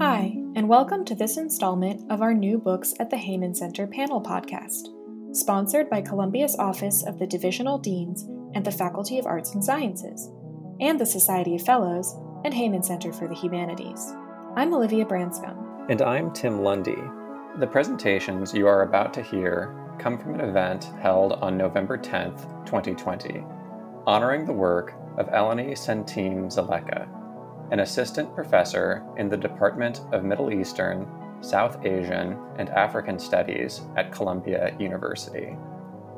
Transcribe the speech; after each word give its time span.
Hi, 0.00 0.34
and 0.56 0.66
welcome 0.66 1.04
to 1.04 1.14
this 1.14 1.36
installment 1.36 2.10
of 2.10 2.22
our 2.22 2.32
New 2.32 2.56
Books 2.56 2.94
at 2.98 3.10
the 3.10 3.18
Heyman 3.18 3.54
Center 3.54 3.86
panel 3.86 4.22
podcast, 4.22 4.88
sponsored 5.36 5.90
by 5.90 6.00
Columbia's 6.00 6.56
Office 6.56 7.04
of 7.06 7.18
the 7.18 7.26
Divisional 7.26 7.76
Deans 7.76 8.22
and 8.54 8.64
the 8.64 8.72
Faculty 8.72 9.18
of 9.18 9.26
Arts 9.26 9.52
and 9.52 9.62
Sciences, 9.62 10.30
and 10.80 10.98
the 10.98 11.04
Society 11.04 11.54
of 11.54 11.60
Fellows 11.60 12.16
and 12.46 12.54
Heyman 12.54 12.82
Center 12.82 13.12
for 13.12 13.28
the 13.28 13.34
Humanities. 13.34 14.14
I'm 14.56 14.72
Olivia 14.72 15.04
Branscombe. 15.04 15.90
And 15.90 16.00
I'm 16.00 16.32
Tim 16.32 16.62
Lundy. 16.62 16.96
The 17.58 17.66
presentations 17.66 18.54
you 18.54 18.66
are 18.66 18.84
about 18.84 19.12
to 19.12 19.22
hear 19.22 19.76
come 19.98 20.18
from 20.18 20.32
an 20.32 20.40
event 20.40 20.84
held 21.02 21.34
on 21.34 21.58
November 21.58 21.98
10th, 21.98 22.64
2020, 22.64 23.44
honoring 24.06 24.46
the 24.46 24.52
work 24.54 24.94
of 25.18 25.28
Elleni 25.28 25.72
Centime 25.72 26.46
Zeleke, 26.46 27.06
an 27.70 27.80
assistant 27.80 28.34
professor 28.34 29.04
in 29.16 29.28
the 29.28 29.36
Department 29.36 30.00
of 30.12 30.24
Middle 30.24 30.52
Eastern, 30.52 31.06
South 31.40 31.84
Asian, 31.84 32.36
and 32.58 32.68
African 32.70 33.18
Studies 33.18 33.82
at 33.96 34.12
Columbia 34.12 34.76
University. 34.78 35.56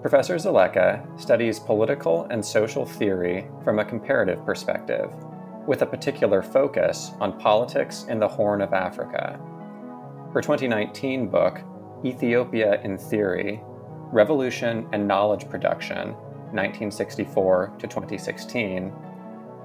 Professor 0.01 0.37
Zeleke 0.37 1.21
studies 1.21 1.61
political 1.61 2.25
and 2.31 2.45
social 2.45 2.85
theory 2.85 3.47
from 3.63 3.79
a 3.79 3.85
comparative 3.85 4.45
perspective, 4.45 5.15
with 5.67 5.83
a 5.83 5.87
particular 5.87 6.43
focus 6.43 7.13
on 7.21 7.39
politics 7.39 8.07
in 8.09 8.19
the 8.19 8.27
Horn 8.27 8.63
of 8.63 8.73
Africa. 8.73 9.39
Her 10.33 10.41
2019 10.41 11.29
book, 11.29 11.61
Ethiopia 12.05 12.81
in 12.83 12.99
Theory 12.99 13.63
Revolution 14.13 14.87
and 14.93 15.09
Knowledge 15.09 15.49
Production, 15.49 16.13
1964 16.53 17.75
to 17.79 17.87
2016, 17.87 18.93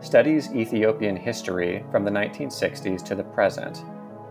studies 0.02 0.54
Ethiopian 0.54 1.16
history 1.16 1.84
from 1.92 2.06
the 2.06 2.12
1960s 2.12 3.04
to 3.04 3.16
the 3.16 3.24
present 3.24 3.84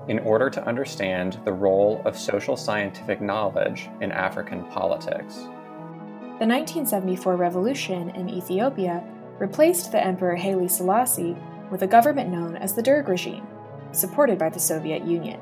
in 0.08 0.20
order 0.20 0.48
to 0.48 0.64
understand 0.66 1.40
the 1.44 1.52
role 1.52 2.00
of 2.04 2.16
social 2.16 2.56
scientific 2.56 3.20
knowledge 3.20 3.88
in 4.00 4.12
African 4.12 4.64
politics. 4.66 5.48
The 6.38 6.46
1974 6.46 7.36
revolution 7.36 8.10
in 8.10 8.28
Ethiopia 8.28 9.02
replaced 9.38 9.90
the 9.90 10.02
Emperor 10.02 10.36
Haile 10.36 10.68
Selassie 10.68 11.36
with 11.70 11.82
a 11.82 11.86
government 11.86 12.30
known 12.30 12.56
as 12.56 12.74
the 12.74 12.82
Derg 12.82 13.08
regime, 13.08 13.46
supported 13.92 14.38
by 14.38 14.50
the 14.50 14.60
Soviet 14.60 15.04
Union. 15.04 15.40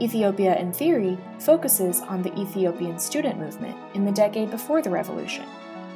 Ethiopia 0.00 0.56
in 0.56 0.72
Theory 0.72 1.18
focuses 1.38 2.00
on 2.02 2.22
the 2.22 2.38
Ethiopian 2.38 2.98
student 2.98 3.38
movement 3.38 3.76
in 3.94 4.04
the 4.04 4.12
decade 4.12 4.50
before 4.50 4.82
the 4.82 4.90
revolution 4.90 5.46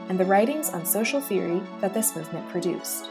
and 0.08 0.18
the 0.18 0.24
writings 0.24 0.70
on 0.70 0.86
social 0.86 1.20
theory 1.20 1.60
that 1.80 1.94
this 1.94 2.16
movement 2.16 2.48
produced. 2.48 3.10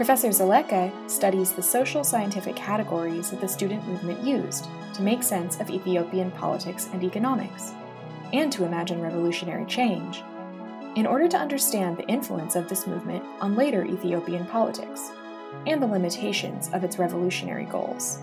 Professor 0.00 0.28
Zeleke 0.28 0.90
studies 1.10 1.52
the 1.52 1.62
social 1.62 2.02
scientific 2.02 2.56
categories 2.56 3.28
that 3.28 3.40
the 3.42 3.46
student 3.46 3.86
movement 3.86 4.24
used 4.24 4.66
to 4.94 5.02
make 5.02 5.22
sense 5.22 5.60
of 5.60 5.68
Ethiopian 5.68 6.30
politics 6.30 6.88
and 6.94 7.04
economics, 7.04 7.74
and 8.32 8.50
to 8.50 8.64
imagine 8.64 9.02
revolutionary 9.02 9.66
change, 9.66 10.22
in 10.96 11.06
order 11.06 11.28
to 11.28 11.36
understand 11.36 11.98
the 11.98 12.06
influence 12.06 12.56
of 12.56 12.66
this 12.66 12.86
movement 12.86 13.22
on 13.42 13.56
later 13.56 13.84
Ethiopian 13.84 14.46
politics, 14.46 15.10
and 15.66 15.82
the 15.82 15.86
limitations 15.86 16.70
of 16.72 16.82
its 16.82 16.98
revolutionary 16.98 17.66
goals. 17.66 18.20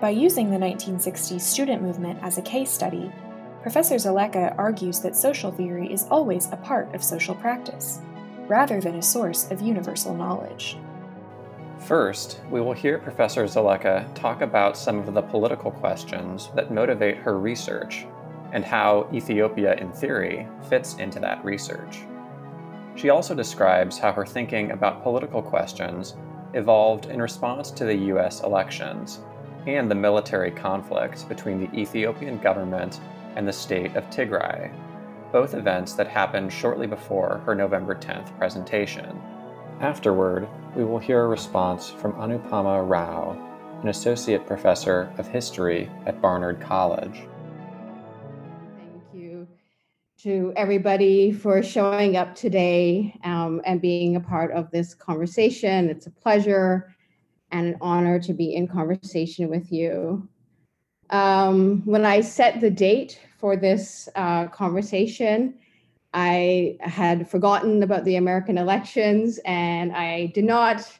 By 0.00 0.10
using 0.10 0.50
the 0.50 0.58
1960s 0.58 1.40
student 1.40 1.82
movement 1.82 2.18
as 2.20 2.36
a 2.36 2.42
case 2.42 2.72
study, 2.72 3.12
Professor 3.62 3.94
Zeleke 3.94 4.58
argues 4.58 4.98
that 5.02 5.14
social 5.14 5.52
theory 5.52 5.86
is 5.92 6.08
always 6.10 6.50
a 6.50 6.56
part 6.56 6.92
of 6.96 7.04
social 7.04 7.36
practice, 7.36 8.00
rather 8.48 8.80
than 8.80 8.96
a 8.96 9.02
source 9.02 9.48
of 9.52 9.62
universal 9.62 10.12
knowledge. 10.12 10.76
First, 11.80 12.40
we 12.50 12.60
will 12.60 12.72
hear 12.72 12.98
Professor 12.98 13.44
Zeleke 13.44 14.12
talk 14.14 14.40
about 14.40 14.76
some 14.76 14.98
of 14.98 15.14
the 15.14 15.22
political 15.22 15.70
questions 15.70 16.50
that 16.54 16.72
motivate 16.72 17.18
her 17.18 17.38
research 17.38 18.06
and 18.52 18.64
how 18.64 19.08
Ethiopia 19.12 19.74
in 19.74 19.92
theory 19.92 20.48
fits 20.68 20.94
into 20.94 21.20
that 21.20 21.44
research. 21.44 22.00
She 22.96 23.10
also 23.10 23.34
describes 23.34 23.98
how 23.98 24.12
her 24.12 24.24
thinking 24.24 24.70
about 24.70 25.02
political 25.02 25.42
questions 25.42 26.16
evolved 26.54 27.06
in 27.06 27.20
response 27.20 27.70
to 27.72 27.84
the 27.84 27.96
US 28.14 28.42
elections 28.42 29.20
and 29.66 29.90
the 29.90 29.94
military 29.94 30.50
conflict 30.50 31.28
between 31.28 31.60
the 31.60 31.78
Ethiopian 31.78 32.38
government 32.38 33.00
and 33.36 33.46
the 33.46 33.52
state 33.52 33.94
of 33.96 34.08
Tigray, 34.10 34.72
both 35.30 35.54
events 35.54 35.92
that 35.92 36.08
happened 36.08 36.52
shortly 36.52 36.86
before 36.86 37.42
her 37.44 37.54
November 37.54 37.94
10th 37.94 38.36
presentation. 38.38 39.20
Afterward, 39.80 40.48
we 40.76 40.84
will 40.84 40.98
hear 40.98 41.24
a 41.24 41.26
response 41.26 41.88
from 41.88 42.12
Anupama 42.12 42.86
Rao, 42.86 43.32
an 43.80 43.88
associate 43.88 44.46
professor 44.46 45.10
of 45.16 45.26
history 45.26 45.90
at 46.04 46.20
Barnard 46.20 46.60
College. 46.60 47.22
Thank 48.76 49.02
you 49.14 49.48
to 50.18 50.52
everybody 50.54 51.32
for 51.32 51.62
showing 51.62 52.18
up 52.18 52.34
today 52.34 53.18
um, 53.24 53.62
and 53.64 53.80
being 53.80 54.16
a 54.16 54.20
part 54.20 54.52
of 54.52 54.70
this 54.70 54.92
conversation. 54.92 55.88
It's 55.88 56.08
a 56.08 56.10
pleasure 56.10 56.94
and 57.50 57.68
an 57.68 57.78
honor 57.80 58.20
to 58.20 58.34
be 58.34 58.54
in 58.54 58.68
conversation 58.68 59.48
with 59.48 59.72
you. 59.72 60.28
Um, 61.08 61.80
when 61.86 62.04
I 62.04 62.20
set 62.20 62.60
the 62.60 62.70
date 62.70 63.18
for 63.38 63.56
this 63.56 64.10
uh, 64.14 64.48
conversation, 64.48 65.54
I 66.14 66.76
had 66.80 67.28
forgotten 67.28 67.82
about 67.82 68.04
the 68.04 68.16
American 68.16 68.58
elections, 68.58 69.38
and 69.44 69.92
I 69.92 70.26
did 70.34 70.44
not 70.44 70.90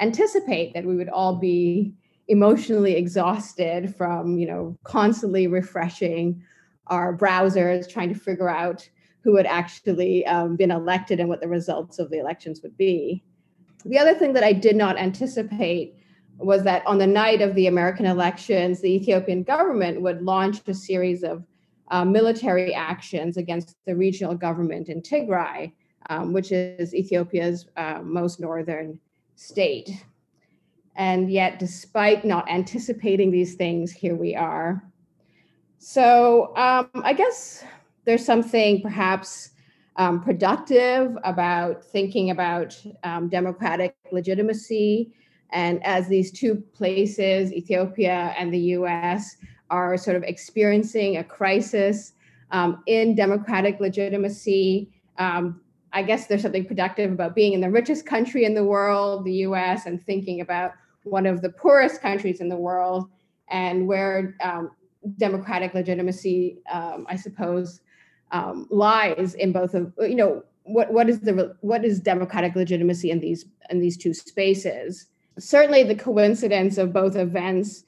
anticipate 0.00 0.74
that 0.74 0.84
we 0.84 0.96
would 0.96 1.08
all 1.08 1.36
be 1.36 1.94
emotionally 2.28 2.96
exhausted 2.96 3.94
from, 3.94 4.38
you 4.38 4.46
know, 4.46 4.76
constantly 4.84 5.46
refreshing 5.46 6.42
our 6.88 7.16
browsers, 7.16 7.88
trying 7.88 8.12
to 8.12 8.18
figure 8.18 8.48
out 8.48 8.88
who 9.20 9.36
had 9.36 9.46
actually 9.46 10.24
um, 10.26 10.56
been 10.56 10.70
elected 10.70 11.18
and 11.18 11.28
what 11.28 11.40
the 11.40 11.48
results 11.48 11.98
of 11.98 12.10
the 12.10 12.18
elections 12.18 12.60
would 12.62 12.76
be. 12.76 13.24
The 13.84 13.98
other 13.98 14.14
thing 14.14 14.32
that 14.34 14.44
I 14.44 14.52
did 14.52 14.76
not 14.76 14.98
anticipate 14.98 15.96
was 16.38 16.64
that 16.64 16.86
on 16.86 16.98
the 16.98 17.06
night 17.06 17.40
of 17.40 17.54
the 17.54 17.66
American 17.66 18.06
elections, 18.06 18.80
the 18.80 18.94
Ethiopian 18.94 19.42
government 19.42 20.02
would 20.02 20.22
launch 20.22 20.60
a 20.66 20.74
series 20.74 21.22
of 21.22 21.44
uh, 21.88 22.04
military 22.04 22.74
actions 22.74 23.36
against 23.36 23.76
the 23.86 23.94
regional 23.94 24.34
government 24.34 24.88
in 24.88 25.02
Tigray, 25.02 25.72
um, 26.10 26.32
which 26.32 26.52
is 26.52 26.94
Ethiopia's 26.94 27.66
uh, 27.76 28.00
most 28.02 28.40
northern 28.40 28.98
state. 29.36 29.90
And 30.96 31.30
yet, 31.30 31.58
despite 31.58 32.24
not 32.24 32.50
anticipating 32.50 33.30
these 33.30 33.54
things, 33.54 33.92
here 33.92 34.16
we 34.16 34.34
are. 34.34 34.82
So, 35.78 36.56
um, 36.56 36.88
I 36.94 37.12
guess 37.12 37.62
there's 38.04 38.24
something 38.24 38.80
perhaps 38.80 39.50
um, 39.96 40.22
productive 40.22 41.16
about 41.24 41.84
thinking 41.84 42.30
about 42.30 42.80
um, 43.04 43.28
democratic 43.28 43.94
legitimacy. 44.10 45.12
And 45.52 45.84
as 45.84 46.08
these 46.08 46.32
two 46.32 46.56
places, 46.74 47.52
Ethiopia 47.52 48.34
and 48.38 48.52
the 48.52 48.58
US, 48.58 49.36
are 49.70 49.96
sort 49.96 50.16
of 50.16 50.22
experiencing 50.22 51.16
a 51.16 51.24
crisis 51.24 52.12
um, 52.50 52.82
in 52.86 53.14
democratic 53.14 53.80
legitimacy. 53.80 54.90
Um, 55.18 55.60
I 55.92 56.02
guess 56.02 56.26
there's 56.26 56.42
something 56.42 56.66
productive 56.66 57.12
about 57.12 57.34
being 57.34 57.52
in 57.52 57.60
the 57.60 57.70
richest 57.70 58.06
country 58.06 58.44
in 58.44 58.54
the 58.54 58.64
world, 58.64 59.24
the 59.24 59.32
US, 59.48 59.86
and 59.86 60.04
thinking 60.04 60.40
about 60.40 60.72
one 61.04 61.26
of 61.26 61.42
the 61.42 61.50
poorest 61.50 62.02
countries 62.02 62.40
in 62.40 62.48
the 62.48 62.56
world 62.56 63.08
and 63.48 63.86
where 63.86 64.36
um, 64.42 64.70
democratic 65.18 65.72
legitimacy, 65.74 66.58
um, 66.70 67.06
I 67.08 67.16
suppose, 67.16 67.80
um, 68.32 68.66
lies 68.70 69.34
in 69.34 69.52
both 69.52 69.74
of, 69.74 69.92
you 70.00 70.16
know, 70.16 70.42
what, 70.64 70.92
what 70.92 71.08
is 71.08 71.20
the 71.20 71.54
what 71.60 71.84
is 71.84 72.00
democratic 72.00 72.56
legitimacy 72.56 73.10
in 73.10 73.20
these 73.20 73.44
in 73.70 73.80
these 73.80 73.96
two 73.96 74.12
spaces? 74.12 75.06
Certainly, 75.38 75.84
the 75.84 75.94
coincidence 75.94 76.76
of 76.76 76.92
both 76.92 77.14
events 77.14 77.84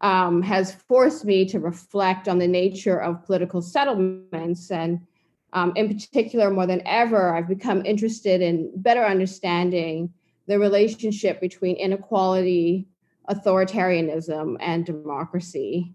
um, 0.00 0.42
has 0.42 0.74
forced 0.88 1.24
me 1.24 1.44
to 1.46 1.60
reflect 1.60 2.28
on 2.28 2.38
the 2.38 2.48
nature 2.48 3.00
of 3.00 3.24
political 3.24 3.60
settlements. 3.60 4.70
And 4.70 5.00
um, 5.52 5.72
in 5.76 5.88
particular, 5.88 6.50
more 6.50 6.66
than 6.66 6.82
ever, 6.86 7.34
I've 7.34 7.48
become 7.48 7.84
interested 7.84 8.40
in 8.40 8.72
better 8.76 9.04
understanding 9.04 10.12
the 10.46 10.58
relationship 10.58 11.40
between 11.40 11.76
inequality, 11.76 12.88
authoritarianism, 13.28 14.56
and 14.60 14.86
democracy. 14.86 15.94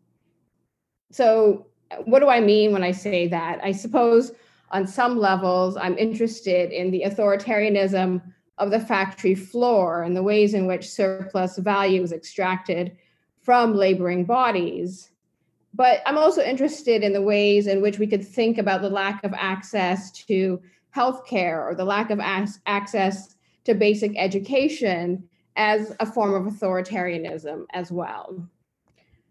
So, 1.11 1.67
what 2.05 2.19
do 2.19 2.29
I 2.29 2.41
mean 2.41 2.71
when 2.71 2.83
I 2.83 2.91
say 2.91 3.27
that? 3.27 3.59
I 3.63 3.71
suppose 3.71 4.31
on 4.71 4.87
some 4.87 5.17
levels, 5.17 5.77
I'm 5.77 5.97
interested 5.97 6.71
in 6.71 6.91
the 6.91 7.03
authoritarianism 7.05 8.21
of 8.57 8.71
the 8.71 8.79
factory 8.79 9.35
floor 9.35 10.03
and 10.03 10.15
the 10.15 10.23
ways 10.23 10.53
in 10.53 10.65
which 10.67 10.89
surplus 10.89 11.57
value 11.57 12.01
is 12.01 12.11
extracted 12.11 12.97
from 13.45 13.75
laboring 13.75 14.25
bodies. 14.25 15.11
But 15.73 16.01
I'm 16.05 16.17
also 16.17 16.41
interested 16.41 17.03
in 17.03 17.13
the 17.13 17.21
ways 17.21 17.67
in 17.67 17.81
which 17.81 17.99
we 17.99 18.07
could 18.07 18.27
think 18.27 18.57
about 18.57 18.81
the 18.81 18.89
lack 18.89 19.23
of 19.23 19.33
access 19.35 20.11
to 20.27 20.59
healthcare 20.95 21.63
or 21.63 21.75
the 21.75 21.85
lack 21.85 22.09
of 22.09 22.19
access 22.19 23.35
to 23.65 23.75
basic 23.75 24.17
education 24.17 25.29
as 25.55 25.95
a 25.99 26.05
form 26.05 26.33
of 26.33 26.51
authoritarianism 26.51 27.65
as 27.73 27.91
well. 27.91 28.47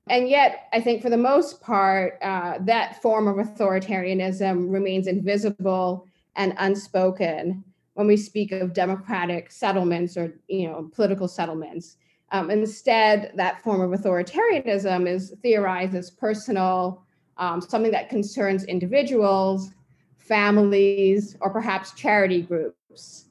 And 0.08 0.28
yet, 0.28 0.68
I 0.72 0.80
think 0.80 1.02
for 1.02 1.10
the 1.10 1.16
most 1.16 1.60
part, 1.60 2.18
uh, 2.22 2.58
that 2.60 3.00
form 3.00 3.26
of 3.26 3.36
authoritarianism 3.36 4.70
remains 4.70 5.06
invisible 5.06 6.06
and 6.36 6.54
unspoken 6.58 7.64
when 7.94 8.06
we 8.06 8.16
speak 8.16 8.52
of 8.52 8.74
democratic 8.74 9.50
settlements 9.50 10.16
or 10.16 10.34
you 10.48 10.68
know 10.68 10.90
political 10.94 11.26
settlements. 11.26 11.96
Um, 12.34 12.50
instead, 12.50 13.30
that 13.36 13.62
form 13.62 13.80
of 13.80 14.00
authoritarianism 14.00 15.08
is 15.08 15.36
theorized 15.40 15.94
as 15.94 16.10
personal, 16.10 17.04
um, 17.36 17.60
something 17.60 17.92
that 17.92 18.08
concerns 18.08 18.64
individuals, 18.64 19.70
families, 20.18 21.36
or 21.40 21.50
perhaps 21.50 21.92
charity 21.92 22.42
groups. 22.42 23.26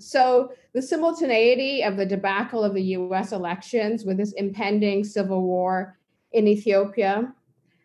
So, 0.00 0.50
the 0.74 0.82
simultaneity 0.82 1.84
of 1.84 1.96
the 1.96 2.04
debacle 2.04 2.64
of 2.64 2.74
the 2.74 2.82
US 2.82 3.30
elections 3.30 4.04
with 4.04 4.16
this 4.16 4.32
impending 4.32 5.04
civil 5.04 5.42
war 5.42 5.96
in 6.32 6.48
Ethiopia 6.48 7.32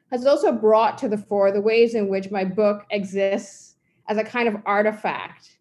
has 0.09 0.25
also 0.25 0.51
brought 0.51 0.97
to 0.97 1.07
the 1.07 1.19
fore 1.19 1.51
the 1.51 1.61
ways 1.61 1.93
in 1.93 2.07
which 2.09 2.31
my 2.31 2.43
book 2.43 2.83
exists 2.89 3.75
as 4.07 4.17
a 4.17 4.23
kind 4.23 4.47
of 4.47 4.55
artifact. 4.65 5.59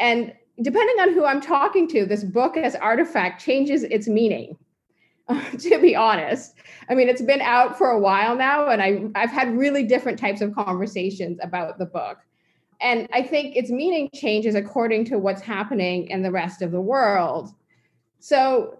And 0.00 0.32
depending 0.60 1.00
on 1.00 1.12
who 1.12 1.24
I'm 1.24 1.40
talking 1.40 1.88
to, 1.88 2.06
this 2.06 2.24
book 2.24 2.56
as 2.56 2.74
artifact 2.76 3.44
changes 3.44 3.82
its 3.84 4.08
meaning. 4.08 4.56
to 5.58 5.80
be 5.80 5.96
honest, 5.96 6.54
I 6.88 6.94
mean, 6.94 7.08
it's 7.08 7.22
been 7.22 7.40
out 7.40 7.78
for 7.78 7.90
a 7.90 7.98
while 7.98 8.36
now, 8.36 8.68
and 8.68 8.82
I, 8.82 9.04
I've 9.14 9.30
had 9.30 9.56
really 9.56 9.82
different 9.82 10.18
types 10.18 10.42
of 10.42 10.54
conversations 10.54 11.38
about 11.42 11.78
the 11.78 11.86
book. 11.86 12.18
And 12.80 13.08
I 13.12 13.22
think 13.22 13.56
its 13.56 13.70
meaning 13.70 14.10
changes 14.12 14.54
according 14.54 15.06
to 15.06 15.18
what's 15.18 15.40
happening 15.40 16.08
in 16.08 16.22
the 16.22 16.30
rest 16.30 16.60
of 16.60 16.72
the 16.72 16.80
world. 16.80 17.54
So, 18.20 18.78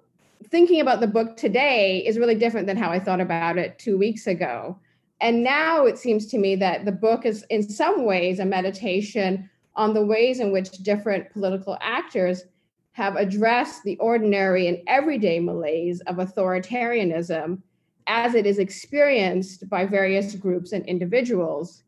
thinking 0.50 0.80
about 0.80 1.00
the 1.00 1.06
book 1.06 1.38
today 1.38 2.04
is 2.04 2.18
really 2.18 2.34
different 2.34 2.66
than 2.66 2.76
how 2.76 2.90
I 2.90 2.98
thought 2.98 3.20
about 3.20 3.56
it 3.56 3.78
two 3.78 3.96
weeks 3.96 4.26
ago. 4.26 4.78
And 5.20 5.42
now 5.42 5.86
it 5.86 5.96
seems 5.96 6.26
to 6.26 6.38
me 6.38 6.56
that 6.56 6.84
the 6.84 6.92
book 6.92 7.24
is, 7.24 7.46
in 7.48 7.62
some 7.62 8.04
ways, 8.04 8.38
a 8.40 8.44
meditation 8.44 9.48
on 9.76 9.94
the 9.94 10.04
ways 10.04 10.40
in 10.40 10.52
which 10.52 10.70
different 10.82 11.30
political 11.30 11.76
actors 11.80 12.44
have 12.92 13.16
addressed 13.16 13.82
the 13.82 13.96
ordinary 13.98 14.68
and 14.68 14.78
everyday 14.86 15.40
malaise 15.40 16.00
of 16.02 16.16
authoritarianism 16.16 17.60
as 18.06 18.34
it 18.34 18.46
is 18.46 18.58
experienced 18.58 19.68
by 19.68 19.84
various 19.84 20.34
groups 20.36 20.72
and 20.72 20.86
individuals 20.86 21.82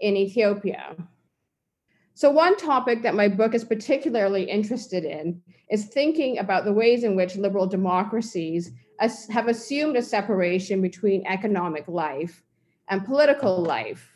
in 0.00 0.16
Ethiopia. 0.16 0.94
So, 2.14 2.30
one 2.30 2.56
topic 2.56 3.02
that 3.02 3.14
my 3.14 3.26
book 3.26 3.54
is 3.54 3.64
particularly 3.64 4.44
interested 4.44 5.04
in 5.04 5.40
is 5.70 5.86
thinking 5.86 6.38
about 6.38 6.64
the 6.64 6.72
ways 6.72 7.04
in 7.04 7.16
which 7.16 7.36
liberal 7.36 7.66
democracies 7.66 8.70
have 9.30 9.48
assumed 9.48 9.96
a 9.96 10.02
separation 10.02 10.80
between 10.80 11.26
economic 11.26 11.88
life 11.88 12.42
and 12.88 13.04
political 13.04 13.62
life 13.62 14.11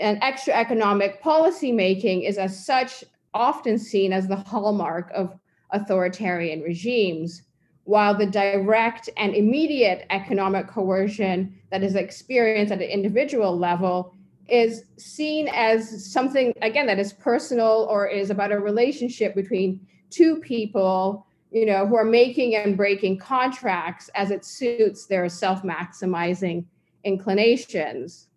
and 0.00 0.18
extra 0.22 0.54
economic 0.54 1.20
policy 1.22 1.72
making 1.72 2.22
is 2.22 2.38
as 2.38 2.64
such 2.64 3.04
often 3.34 3.78
seen 3.78 4.12
as 4.12 4.26
the 4.26 4.36
hallmark 4.36 5.10
of 5.14 5.38
authoritarian 5.70 6.62
regimes, 6.62 7.42
while 7.84 8.14
the 8.14 8.26
direct 8.26 9.08
and 9.16 9.34
immediate 9.34 10.06
economic 10.10 10.66
coercion 10.66 11.54
that 11.70 11.82
is 11.82 11.94
experienced 11.94 12.72
at 12.72 12.82
an 12.82 12.88
individual 12.88 13.56
level 13.56 14.14
is 14.48 14.84
seen 14.96 15.48
as 15.48 16.10
something, 16.10 16.52
again, 16.62 16.86
that 16.86 16.98
is 16.98 17.12
personal 17.12 17.86
or 17.90 18.06
is 18.06 18.30
about 18.30 18.52
a 18.52 18.58
relationship 18.58 19.34
between 19.34 19.80
two 20.10 20.36
people, 20.36 21.26
you 21.50 21.66
know, 21.66 21.86
who 21.86 21.96
are 21.96 22.04
making 22.04 22.56
and 22.56 22.76
breaking 22.76 23.18
contracts 23.18 24.08
as 24.14 24.30
it 24.30 24.44
suits 24.44 25.06
their 25.06 25.28
self-maximizing 25.28 26.64
inclinations. 27.04 28.27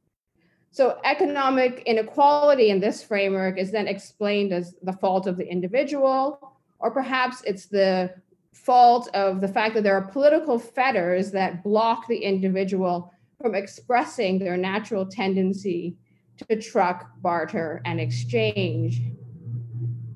So 0.72 1.00
economic 1.04 1.84
inequality 1.86 2.70
in 2.70 2.80
this 2.80 3.04
framework 3.04 3.58
is 3.58 3.72
then 3.72 3.88
explained 3.88 4.54
as 4.54 4.74
the 4.82 4.94
fault 4.94 5.28
of 5.28 5.36
the 5.36 5.46
individual, 5.46 6.56
or 6.80 6.92
perhaps 6.92 7.44
it's 7.46 7.66
the 7.66 8.14
fault 8.54 9.10
of 9.14 9.42
the 9.42 9.48
fact 9.48 9.74
that 9.76 9.84
there 9.84 9.98
are 9.98 10.08
political 10.08 10.58
fetters 10.58 11.32
that 11.32 11.62
block 11.64 12.08
the 12.08 12.18
individual 12.18 13.12
from 13.42 13.54
expressing 13.54 14.40
their 14.40 14.56
natural 14.56 15.06
tendency 15.06 15.98
to 16.38 16.56
truck, 16.56 17.10
barter, 17.22 17.82
and 17.86 18.00
exchange. 18.00 19.02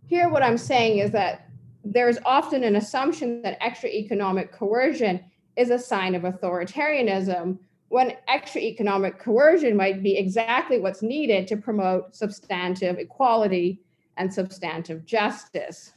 Here, 0.07 0.29
what 0.29 0.43
I'm 0.43 0.57
saying 0.57 0.99
is 0.99 1.11
that 1.11 1.49
there's 1.83 2.17
often 2.25 2.63
an 2.63 2.77
assumption 2.77 3.41
that 3.41 3.57
extra 3.61 3.89
economic 3.89 4.51
coercion 4.51 5.23
is 5.55 5.69
a 5.69 5.79
sign 5.79 6.15
of 6.15 6.23
authoritarianism, 6.23 7.59
when 7.89 8.13
extra 8.27 8.61
economic 8.61 9.19
coercion 9.19 9.77
might 9.77 10.01
be 10.01 10.17
exactly 10.17 10.79
what's 10.79 11.01
needed 11.01 11.47
to 11.47 11.57
promote 11.57 12.15
substantive 12.15 12.97
equality 12.97 13.81
and 14.17 14.33
substantive 14.33 15.05
justice. 15.05 15.93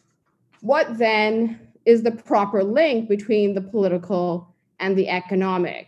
What 0.61 0.99
then 0.99 1.61
is 1.87 2.02
the 2.02 2.11
proper 2.11 2.62
link 2.62 3.08
between 3.08 3.55
the 3.55 3.61
political 3.61 4.55
and 4.81 4.96
the 4.96 5.08
economic? 5.08 5.87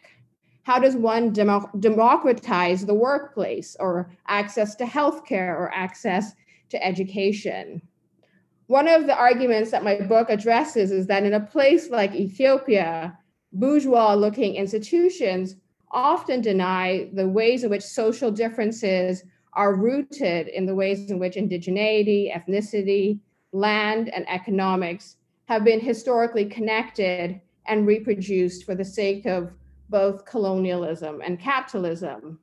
How 0.63 0.79
does 0.79 0.97
one 0.97 1.33
demo- 1.33 1.71
democratize 1.81 2.87
the 2.87 2.95
workplace 2.95 3.77
or 3.81 4.11
access 4.29 4.75
to 4.77 4.85
healthcare 4.85 5.55
or 5.55 5.71
access 5.75 6.33
to 6.71 6.85
education? 6.85 7.83
One 8.69 8.87
of 8.87 9.07
the 9.07 9.17
arguments 9.17 9.73
that 9.73 9.83
my 9.83 10.01
book 10.01 10.31
addresses 10.31 10.93
is 10.93 11.09
that 11.09 11.25
in 11.25 11.35
a 11.35 11.41
place 11.41 11.91
like 11.91 12.15
Ethiopia, 12.15 13.19
bourgeois 13.53 14.15
looking 14.15 14.55
institutions 14.55 15.57
often 15.91 16.41
deny 16.41 17.09
the 17.13 17.29
ways 17.29 17.65
in 17.65 17.71
which 17.71 17.83
social 17.83 18.31
differences 18.31 19.25
are 19.55 19.75
rooted 19.75 20.49
in 20.49 20.67
the 20.67 20.75
ways 20.75 21.11
in 21.11 21.19
which 21.19 21.35
indigeneity, 21.35 22.33
ethnicity, 22.33 23.19
land, 23.53 24.09
and 24.09 24.29
economics 24.29 25.17
have 25.47 25.65
been 25.65 25.81
historically 25.81 26.45
connected 26.45 27.41
and 27.67 27.87
reproduced 27.87 28.65
for 28.65 28.75
the 28.75 28.85
sake 28.85 29.27
of 29.27 29.53
both 29.89 30.25
colonialism 30.25 31.21
and 31.25 31.41
capitalism. 31.41 32.39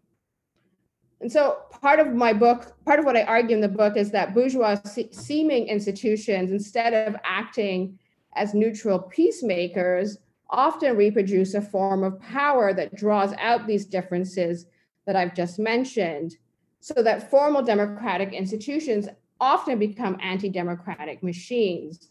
And 1.21 1.31
so, 1.31 1.59
part 1.81 1.99
of 1.99 2.13
my 2.13 2.33
book, 2.33 2.75
part 2.85 2.99
of 2.99 3.05
what 3.05 3.17
I 3.17 3.23
argue 3.23 3.55
in 3.55 3.61
the 3.61 3.69
book 3.69 3.97
is 3.97 4.11
that 4.11 4.35
bourgeois 4.35 4.77
seeming 5.11 5.67
institutions, 5.67 6.51
instead 6.51 6.93
of 6.93 7.15
acting 7.23 7.97
as 8.35 8.53
neutral 8.53 8.99
peacemakers, 8.99 10.17
often 10.49 10.95
reproduce 10.95 11.53
a 11.53 11.61
form 11.61 12.03
of 12.03 12.19
power 12.21 12.73
that 12.73 12.95
draws 12.95 13.33
out 13.39 13.67
these 13.67 13.85
differences 13.85 14.65
that 15.05 15.15
I've 15.15 15.35
just 15.35 15.59
mentioned, 15.59 16.35
so 16.79 17.01
that 17.03 17.29
formal 17.29 17.63
democratic 17.63 18.33
institutions 18.33 19.07
often 19.39 19.79
become 19.79 20.17
anti 20.21 20.49
democratic 20.49 21.23
machines. 21.23 22.09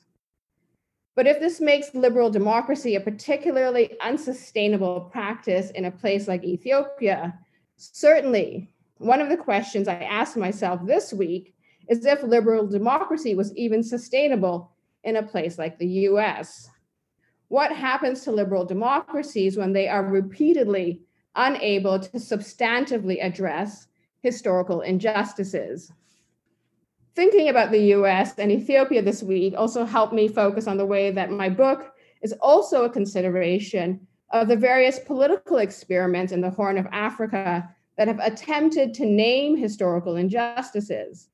But 1.15 1.27
if 1.27 1.41
this 1.41 1.61
makes 1.61 1.95
liberal 1.95 2.31
democracy 2.31 2.95
a 2.95 3.01
particularly 3.01 3.99
unsustainable 4.01 5.01
practice 5.13 5.71
in 5.71 5.87
a 5.87 5.91
place 5.91 6.29
like 6.29 6.45
Ethiopia, 6.45 7.39
certainly 7.77 8.71
one 8.99 9.21
of 9.21 9.31
the 9.31 9.37
questions 9.37 9.89
I 9.89 9.95
asked 9.95 10.37
myself 10.37 10.81
this 10.85 11.13
week 11.13 11.55
is 11.89 12.05
if 12.05 12.23
liberal 12.23 12.67
democracy 12.67 13.35
was 13.35 13.55
even 13.57 13.83
sustainable 13.83 14.73
in 15.05 15.17
a 15.17 15.23
place 15.23 15.59
like 15.59 15.79
the 15.79 15.87
US 15.87 16.69
what 17.49 17.73
happens 17.73 18.23
to 18.23 18.33
liberal 18.33 18.65
democracies 18.65 19.57
when 19.57 19.73
they 19.73 19.89
are 19.89 20.05
repeatedly 20.05 21.01
unable 21.35 21.99
to 21.99 22.11
substantively 22.19 23.25
address 23.25 23.87
historical 24.23 24.81
injustices. 24.81 25.93
Thinking 27.15 27.49
about 27.49 27.71
the 27.71 27.95
US 27.95 28.39
and 28.39 28.51
Ethiopia 28.51 29.03
this 29.03 29.23
week 29.23 29.55
also 29.57 29.85
helped 29.85 30.13
me 30.13 30.29
focus 30.29 30.67
on 30.67 30.77
the 30.77 30.87
way 30.87 31.11
that 31.11 31.31
my 31.31 31.49
book 31.49 31.93
is 32.23 32.35
also 32.41 32.85
a 32.85 32.91
consideration 32.91 34.07
of 34.31 34.49
the 34.49 34.57
various 34.57 34.99
political 34.99 35.59
experiments 35.59 36.33
in 36.33 36.41
the 36.41 36.51
Horn 36.51 36.77
of 36.77 36.87
Africa 36.91 37.69
that 37.97 38.09
have 38.09 38.19
attempted 38.19 38.93
to 38.95 39.07
name 39.07 39.57
historical 39.57 40.17
injustices. 40.17 41.29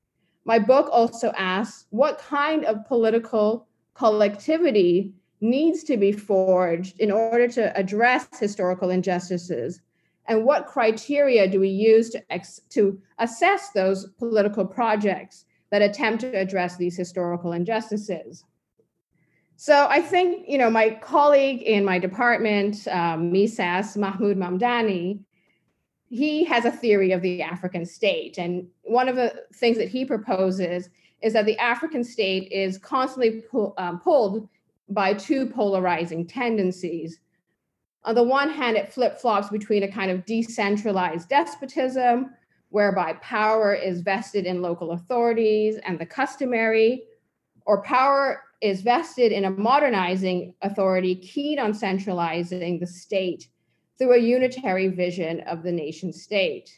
My 0.44 0.58
book 0.58 0.88
also 0.92 1.32
asks 1.36 1.86
what 1.90 2.18
kind 2.18 2.64
of 2.64 2.84
political 2.86 3.66
collectivity 3.94 5.14
needs 5.42 5.82
to 5.84 5.96
be 5.96 6.12
forged 6.12 6.98
in 7.00 7.10
order 7.10 7.48
to 7.48 7.76
address 7.76 8.28
historical 8.38 8.90
injustices? 8.90 9.80
And 10.26 10.44
what 10.44 10.66
criteria 10.66 11.48
do 11.48 11.60
we 11.60 11.68
use 11.68 12.10
to, 12.10 12.22
ex- 12.32 12.60
to 12.70 13.00
assess 13.18 13.70
those 13.70 14.08
political 14.18 14.64
projects 14.64 15.44
that 15.70 15.82
attempt 15.82 16.20
to 16.20 16.38
address 16.38 16.76
these 16.76 16.96
historical 16.96 17.52
injustices? 17.52 18.44
So 19.56 19.86
I 19.88 20.00
think, 20.00 20.48
you 20.48 20.58
know, 20.58 20.70
my 20.70 20.90
colleague 20.90 21.62
in 21.62 21.84
my 21.84 21.98
department, 21.98 22.86
um, 22.88 23.32
Misas 23.32 23.96
Mahmood 23.96 24.36
Mamdani, 24.36 25.20
he 26.08 26.44
has 26.44 26.64
a 26.64 26.70
theory 26.70 27.12
of 27.12 27.22
the 27.22 27.42
African 27.42 27.86
state. 27.86 28.38
And 28.38 28.66
one 28.82 29.08
of 29.08 29.16
the 29.16 29.44
things 29.54 29.78
that 29.78 29.88
he 29.88 30.04
proposes 30.04 30.90
is 31.22 31.32
that 31.32 31.46
the 31.46 31.58
African 31.58 32.04
state 32.04 32.50
is 32.52 32.76
constantly 32.76 33.42
pull, 33.50 33.74
um, 33.78 34.00
pulled 34.00 34.48
by 34.92 35.14
two 35.14 35.46
polarizing 35.46 36.26
tendencies. 36.26 37.20
On 38.04 38.14
the 38.14 38.22
one 38.22 38.50
hand, 38.50 38.76
it 38.76 38.92
flip 38.92 39.18
flops 39.18 39.48
between 39.48 39.84
a 39.84 39.90
kind 39.90 40.10
of 40.10 40.24
decentralized 40.24 41.28
despotism, 41.28 42.30
whereby 42.70 43.12
power 43.20 43.74
is 43.74 44.00
vested 44.00 44.46
in 44.46 44.62
local 44.62 44.92
authorities 44.92 45.76
and 45.84 45.98
the 45.98 46.06
customary, 46.06 47.04
or 47.66 47.82
power 47.82 48.42
is 48.62 48.80
vested 48.80 49.30
in 49.30 49.44
a 49.44 49.50
modernizing 49.50 50.54
authority 50.62 51.14
keen 51.14 51.58
on 51.58 51.74
centralizing 51.74 52.80
the 52.80 52.86
state 52.86 53.48
through 53.98 54.14
a 54.14 54.18
unitary 54.18 54.88
vision 54.88 55.40
of 55.40 55.62
the 55.62 55.70
nation 55.70 56.12
state. 56.12 56.70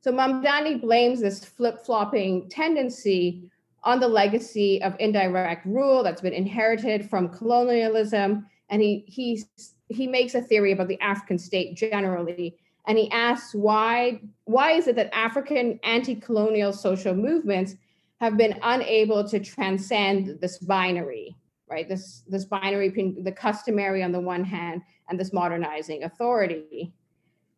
So 0.00 0.12
Mamdani 0.12 0.80
blames 0.80 1.20
this 1.20 1.44
flip 1.44 1.84
flopping 1.84 2.48
tendency 2.48 3.50
on 3.84 4.00
the 4.00 4.08
legacy 4.08 4.82
of 4.82 4.94
indirect 4.98 5.64
rule 5.66 6.02
that's 6.02 6.20
been 6.20 6.32
inherited 6.32 7.08
from 7.08 7.28
colonialism. 7.28 8.46
And 8.70 8.82
he, 8.82 9.04
he, 9.06 9.44
he 9.88 10.06
makes 10.06 10.34
a 10.34 10.42
theory 10.42 10.72
about 10.72 10.88
the 10.88 11.00
African 11.00 11.38
state 11.38 11.76
generally. 11.76 12.56
And 12.86 12.98
he 12.98 13.10
asks 13.10 13.54
why, 13.54 14.20
why 14.44 14.72
is 14.72 14.88
it 14.88 14.96
that 14.96 15.14
African 15.14 15.78
anti 15.82 16.14
colonial 16.14 16.72
social 16.72 17.14
movements 17.14 17.76
have 18.20 18.36
been 18.36 18.58
unable 18.62 19.28
to 19.28 19.38
transcend 19.38 20.40
this 20.40 20.58
binary, 20.58 21.36
right? 21.68 21.88
This, 21.88 22.24
this 22.26 22.44
binary 22.44 22.88
between 22.88 23.22
the 23.22 23.32
customary 23.32 24.02
on 24.02 24.10
the 24.10 24.20
one 24.20 24.42
hand 24.42 24.82
and 25.08 25.20
this 25.20 25.32
modernizing 25.32 26.04
authority. 26.04 26.92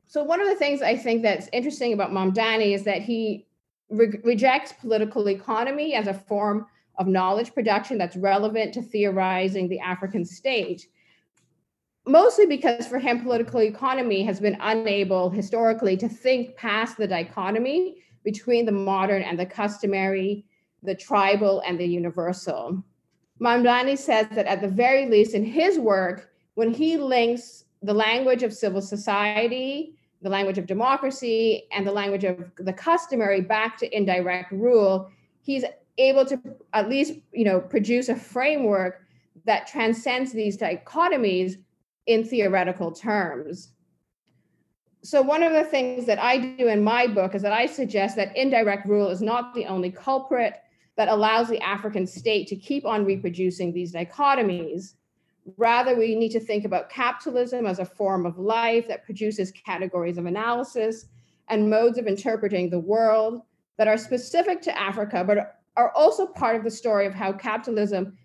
So 0.07 0.23
one 0.25 0.41
of 0.41 0.49
the 0.49 0.57
things 0.57 0.83
I 0.83 0.97
think 0.97 1.23
that's 1.23 1.49
interesting 1.53 1.93
about 1.93 2.11
Mamdani 2.11 2.75
is 2.75 2.83
that 2.85 3.03
he 3.03 3.47
re- 3.91 4.21
rejects 4.25 4.73
political 4.73 5.29
economy 5.29 5.95
as 5.95 6.07
a 6.07 6.15
form 6.15 6.67
of 6.97 7.07
knowledge 7.07 7.55
production 7.55 7.99
that's 7.99 8.17
relevant 8.17 8.75
to 8.75 8.83
theorizing 8.83 9.69
the 9.69 9.81
African 9.81 10.25
state. 10.25 10.87
Mostly 12.07 12.47
because 12.47 12.87
for 12.87 12.99
him, 12.99 13.23
political 13.23 13.61
economy 13.61 14.23
has 14.25 14.41
been 14.41 14.57
unable 14.61 15.31
historically 15.31 15.97
to 15.99 16.09
think 16.09 16.57
past 16.57 16.97
the 16.97 17.07
dichotomy 17.07 17.97
between 18.25 18.67
the 18.67 18.73
modern 18.73 19.23
and 19.23 19.39
the 19.39 19.47
customary, 19.47 20.45
the 20.83 20.95
tribal 20.95 21.63
and 21.67 21.79
the 21.79 21.87
universal. 21.87 22.83
Mamdani 23.41 23.97
says 23.97 24.27
that 24.33 24.47
at 24.47 24.61
the 24.61 24.69
very 24.69 25.07
least 25.07 25.35
in 25.35 25.45
his 25.45 25.79
work, 25.79 26.31
when 26.55 26.73
he 26.75 26.97
links 26.99 27.65
the 27.83 27.95
language 27.95 28.43
of 28.43 28.53
civil 28.53 28.83
society, 28.83 29.97
the 30.23 30.29
language 30.29 30.59
of 30.59 30.67
democracy, 30.67 31.67
and 31.73 31.87
the 31.87 31.93
language 31.93 32.25
of 32.25 32.51
the 32.59 32.73
customary 32.73 33.41
back 33.41 33.79
to 33.79 33.97
indirect 33.97 34.53
rule, 34.53 35.11
he's 35.43 35.65
able 35.99 36.25
to 36.25 36.41
at 36.73 36.89
least 36.89 37.15
you 37.33 37.45
know 37.45 37.61
produce 37.61 38.09
a 38.09 38.17
framework 38.17 39.07
that 39.45 39.67
transcends 39.67 40.33
these 40.33 40.59
dichotomies 40.59 41.55
in 42.07 42.25
theoretical 42.25 42.93
terms. 42.93 43.71
So 45.03 45.23
one 45.23 45.43
of 45.43 45.53
the 45.53 45.65
things 45.65 46.05
that 46.07 46.19
I 46.19 46.37
do 46.37 46.69
in 46.69 46.85
my 46.85 47.07
book 47.07 47.35
is 47.35 47.43
that 47.43 47.53
I 47.53 47.67
suggest 47.67 48.17
that 48.17 48.37
indirect 48.37 48.87
rule 48.87 49.09
is 49.09 49.23
not 49.23 49.55
the 49.55 49.65
only 49.67 49.91
culprit 49.91 50.55
that 50.97 51.09
allows 51.09 51.49
the 51.49 51.61
African 51.63 52.07
state 52.07 52.47
to 52.49 52.57
keep 52.57 52.85
on 52.85 53.07
reproducing 53.07 53.73
these 53.73 53.95
dichotomies. 53.95 54.95
Rather, 55.57 55.97
we 55.97 56.15
need 56.15 56.31
to 56.31 56.41
think 56.41 56.65
about 56.65 56.91
capitalism 56.91 57.67
as 57.67 57.79
a 57.79 57.85
form 57.85 58.27
of 58.27 58.39
life 58.39 58.87
that 58.89 59.05
produces 59.05 59.51
categories 59.51 60.19
of 60.19 60.27
analysis 60.27 61.07
and 61.49 61.71
modes 61.71 61.99
of 61.99 62.07
interpreting 62.07 62.71
the 62.71 62.79
world 62.79 63.43
that 63.79 63.89
are 63.89 63.97
specific 63.97 64.61
to 64.63 64.79
Africa, 64.79 65.25
but 65.25 65.61
are 65.77 65.93
also 65.93 66.27
part 66.27 66.57
of 66.57 66.65
the 66.65 66.71
story 66.71 67.07
of 67.07 67.15
how 67.15 67.33
capitalism 67.33 68.17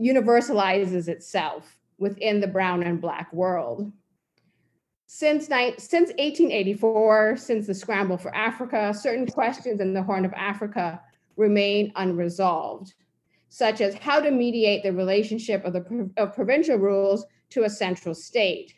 universalizes 0.00 1.08
itself 1.08 1.78
within 1.98 2.40
the 2.40 2.46
brown 2.46 2.82
and 2.82 3.00
black 3.00 3.32
world. 3.32 3.90
Since, 5.06 5.46
since 5.46 6.08
1884, 6.18 7.36
since 7.36 7.66
the 7.66 7.74
scramble 7.74 8.16
for 8.16 8.34
Africa, 8.34 8.94
certain 8.94 9.26
questions 9.26 9.80
in 9.80 9.92
the 9.94 10.02
Horn 10.02 10.24
of 10.24 10.32
Africa 10.34 11.00
remain 11.36 11.92
unresolved 11.96 12.94
such 13.52 13.82
as 13.82 13.94
how 13.96 14.18
to 14.18 14.30
mediate 14.30 14.82
the 14.82 14.90
relationship 14.90 15.62
of 15.66 15.74
the 15.74 16.10
of 16.16 16.34
provincial 16.34 16.78
rules 16.78 17.26
to 17.50 17.64
a 17.64 17.68
central 17.68 18.14
state, 18.14 18.72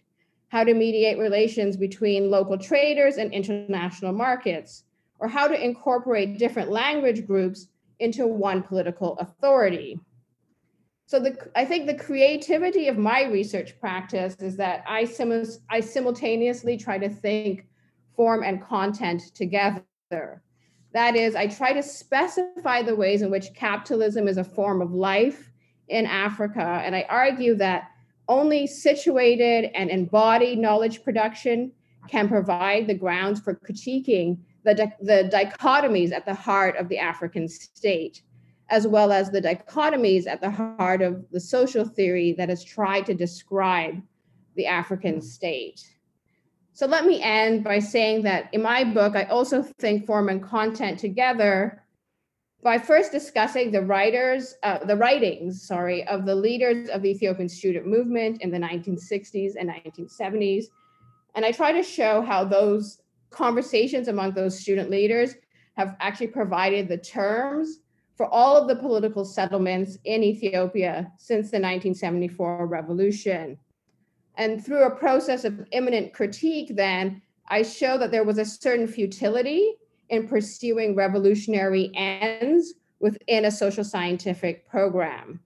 how 0.49 0.65
to 0.65 0.75
mediate 0.75 1.17
relations 1.17 1.77
between 1.77 2.29
local 2.29 2.59
traders 2.59 3.17
and 3.19 3.33
international 3.33 4.13
markets, 4.13 4.83
or 5.21 5.29
how 5.29 5.47
to 5.47 5.65
incorporate 5.65 6.41
different 6.41 6.73
language 6.73 7.25
groups 7.25 7.69
into 8.01 8.27
one 8.27 8.65
political 8.65 9.17
authority. 9.19 9.97
So 11.07 11.21
the, 11.21 11.39
I 11.55 11.65
think 11.65 11.87
the 11.87 11.95
creativity 11.95 12.89
of 12.89 12.99
my 12.99 13.27
research 13.27 13.79
practice 13.79 14.35
is 14.41 14.57
that 14.57 14.83
I, 14.89 15.05
sim- 15.05 15.47
I 15.71 15.79
simultaneously 15.79 16.77
try 16.77 16.99
to 16.99 17.09
think 17.09 17.69
form 18.17 18.43
and 18.43 18.61
content 18.61 19.23
together. 19.37 19.85
That 20.95 21.17
is, 21.17 21.35
I 21.35 21.49
try 21.49 21.73
to 21.73 21.83
specify 21.83 22.83
the 22.83 22.95
ways 22.95 23.21
in 23.21 23.31
which 23.31 23.53
capitalism 23.53 24.29
is 24.29 24.39
a 24.39 24.45
form 24.45 24.81
of 24.81 24.93
life 24.93 25.51
in 25.89 26.07
Africa. 26.07 26.81
And 26.85 26.95
I 26.95 27.05
argue 27.11 27.57
that 27.57 27.91
only 28.29 28.67
situated 28.69 29.71
and 29.75 29.91
embodied 29.91 30.59
knowledge 30.59 31.03
production 31.03 31.73
can 32.09 32.29
provide 32.29 32.87
the 32.87 32.95
grounds 32.95 33.41
for 33.41 33.55
critiquing 33.55 34.39
the, 34.65 34.75
di- 34.75 34.97
the 35.01 35.29
dichotomies 35.33 36.13
at 36.13 36.25
the 36.25 36.35
heart 36.35 36.77
of 36.77 36.89
the 36.89 36.99
African 36.99 37.49
state, 37.49 38.23
as 38.71 38.87
well 38.87 39.11
as 39.11 39.31
the 39.31 39.43
dichotomies 39.43 40.29
at 40.29 40.41
the 40.41 40.51
heart 40.51 41.03
of 41.03 41.25
the 41.33 41.41
social 41.41 41.85
theory 41.85 42.33
that 42.39 42.49
has 42.49 42.63
tried 42.63 43.05
to 43.07 43.15
describe 43.15 44.01
the 44.55 44.67
African 44.67 45.21
state. 45.21 45.83
So 46.75 46.87
let 46.87 47.07
me 47.07 47.23
end 47.23 47.63
by 47.63 47.79
saying 47.79 48.23
that 48.23 48.53
in 48.53 48.61
my 48.61 48.83
book, 48.83 49.15
I 49.15 49.25
also 49.25 49.63
think 49.79 50.07
form 50.07 50.29
and 50.29 50.43
content 50.43 50.99
together 50.99 51.85
by 52.65 52.79
first 52.79 53.13
discussing 53.13 53.71
the 53.71 53.83
writers, 53.83 54.57
uh, 54.65 54.85
the 54.85 54.97
writings, 54.97 55.63
sorry, 55.63 56.05
of 56.09 56.27
the 56.27 56.35
leaders 56.35 56.89
of 56.89 57.03
the 57.03 57.11
Ethiopian 57.11 57.49
student 57.49 57.87
movement 57.87 58.43
in 58.43 58.51
the 58.51 58.59
1960s 58.59 59.53
and 59.57 59.71
1970s. 59.71 60.65
And 61.37 61.45
I 61.45 61.53
try 61.53 61.71
to 61.71 61.83
show 61.83 62.23
how 62.23 62.45
those 62.45 63.03
conversations 63.31 64.09
among 64.09 64.33
those 64.33 64.59
student 64.59 64.91
leaders 64.91 65.37
have 65.77 65.95
actually 66.01 66.29
provided 66.29 66.89
the 66.89 66.99
terms 66.99 67.79
for 68.17 68.27
all 68.27 68.57
of 68.57 68.67
the 68.67 68.77
political 68.77 69.25
settlements 69.25 69.99
in 70.05 70.25
Ethiopia 70.25 71.13
since 71.19 71.53
the 71.53 71.59
1974 71.59 72.67
revolution. 72.67 73.59
And 74.37 74.65
through 74.65 74.85
a 74.85 74.91
process 74.91 75.45
of 75.45 75.67
immanent 75.71 76.13
critique, 76.13 76.75
then 76.77 77.23
I 77.49 77.63
show 77.63 77.99
that 77.99 78.11
there 78.11 78.25
was 78.25 78.39
a 78.39 78.45
certain 78.45 78.87
futility 78.87 79.75
in 80.09 80.27
pursuing 80.27 80.95
revolutionary 80.95 81.91
ends 81.95 82.75
within 83.01 83.45
a 83.45 83.51
social 83.51 83.85
scientific 83.85 84.69
program. 84.69 85.41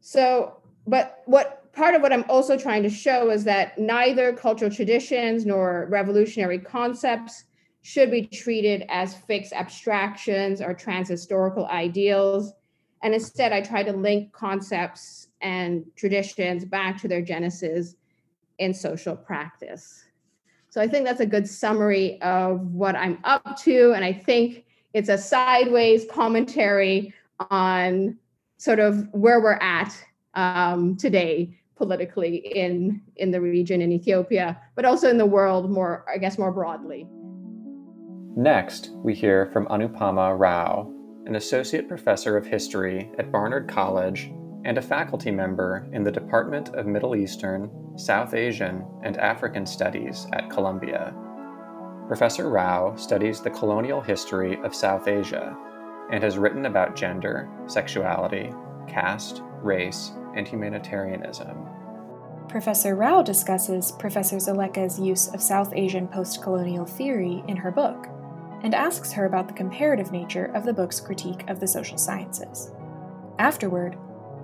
So, 0.00 0.56
but 0.86 1.22
what 1.26 1.72
part 1.72 1.94
of 1.94 2.02
what 2.02 2.12
I'm 2.12 2.24
also 2.28 2.58
trying 2.58 2.82
to 2.84 2.88
show 2.88 3.30
is 3.30 3.44
that 3.44 3.76
neither 3.78 4.32
cultural 4.32 4.70
traditions 4.70 5.44
nor 5.44 5.86
revolutionary 5.90 6.58
concepts 6.58 7.44
should 7.82 8.10
be 8.10 8.22
treated 8.26 8.84
as 8.88 9.14
fixed 9.14 9.52
abstractions 9.52 10.60
or 10.60 10.74
transhistorical 10.74 11.68
ideals. 11.68 12.52
And 13.06 13.14
instead, 13.14 13.52
I 13.52 13.60
try 13.60 13.84
to 13.84 13.92
link 13.92 14.32
concepts 14.32 15.28
and 15.40 15.84
traditions 15.94 16.64
back 16.64 17.00
to 17.02 17.06
their 17.06 17.22
genesis 17.22 17.94
in 18.58 18.74
social 18.74 19.14
practice. 19.14 20.02
So 20.70 20.80
I 20.80 20.88
think 20.88 21.04
that's 21.04 21.20
a 21.20 21.26
good 21.26 21.46
summary 21.46 22.20
of 22.20 22.62
what 22.72 22.96
I'm 22.96 23.20
up 23.22 23.56
to. 23.58 23.92
And 23.92 24.04
I 24.04 24.12
think 24.12 24.64
it's 24.92 25.08
a 25.08 25.16
sideways 25.16 26.04
commentary 26.10 27.14
on 27.48 28.18
sort 28.56 28.80
of 28.80 29.06
where 29.12 29.40
we're 29.40 29.60
at 29.62 29.96
um, 30.34 30.96
today 30.96 31.56
politically 31.76 32.38
in, 32.38 33.00
in 33.14 33.30
the 33.30 33.40
region 33.40 33.82
in 33.82 33.92
Ethiopia, 33.92 34.60
but 34.74 34.84
also 34.84 35.08
in 35.08 35.16
the 35.16 35.26
world 35.26 35.70
more, 35.70 36.04
I 36.12 36.18
guess, 36.18 36.38
more 36.38 36.50
broadly. 36.50 37.06
Next, 38.34 38.90
we 38.96 39.14
hear 39.14 39.46
from 39.52 39.66
Anupama 39.66 40.36
Rao, 40.36 40.92
an 41.26 41.34
associate 41.34 41.88
professor 41.88 42.36
of 42.36 42.46
history 42.46 43.10
at 43.18 43.32
Barnard 43.32 43.68
College 43.68 44.30
and 44.64 44.78
a 44.78 44.82
faculty 44.82 45.30
member 45.30 45.86
in 45.92 46.04
the 46.04 46.10
Department 46.10 46.68
of 46.74 46.86
Middle 46.86 47.16
Eastern, 47.16 47.70
South 47.96 48.32
Asian, 48.32 48.84
and 49.02 49.16
African 49.16 49.66
Studies 49.66 50.26
at 50.32 50.50
Columbia. 50.50 51.14
Professor 52.06 52.48
Rao 52.48 52.94
studies 52.94 53.40
the 53.40 53.50
colonial 53.50 54.00
history 54.00 54.58
of 54.62 54.74
South 54.74 55.08
Asia 55.08 55.56
and 56.12 56.22
has 56.22 56.38
written 56.38 56.66
about 56.66 56.94
gender, 56.94 57.50
sexuality, 57.66 58.52
caste, 58.86 59.42
race, 59.62 60.12
and 60.36 60.46
humanitarianism. 60.46 61.56
Professor 62.48 62.94
Rao 62.94 63.22
discusses 63.22 63.90
Professor 63.92 64.36
Zeleke's 64.36 65.00
use 65.00 65.26
of 65.34 65.42
South 65.42 65.72
Asian 65.74 66.06
postcolonial 66.06 66.88
theory 66.88 67.42
in 67.48 67.56
her 67.56 67.72
book 67.72 68.06
and 68.62 68.74
asks 68.74 69.12
her 69.12 69.26
about 69.26 69.48
the 69.48 69.54
comparative 69.54 70.12
nature 70.12 70.46
of 70.54 70.64
the 70.64 70.72
book's 70.72 71.00
critique 71.00 71.48
of 71.48 71.60
the 71.60 71.68
social 71.68 71.98
sciences. 71.98 72.72
Afterward, 73.38 73.96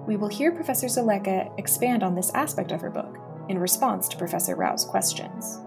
we 0.06 0.16
will 0.16 0.28
hear 0.28 0.52
Professor 0.52 0.86
Zeleke 0.86 1.58
expand 1.58 2.02
on 2.02 2.14
this 2.14 2.32
aspect 2.34 2.72
of 2.72 2.80
her 2.80 2.90
book 2.90 3.18
in 3.48 3.58
response 3.58 4.08
to 4.08 4.16
Professor 4.16 4.56
Rao's 4.56 4.84
questions. 4.84 5.60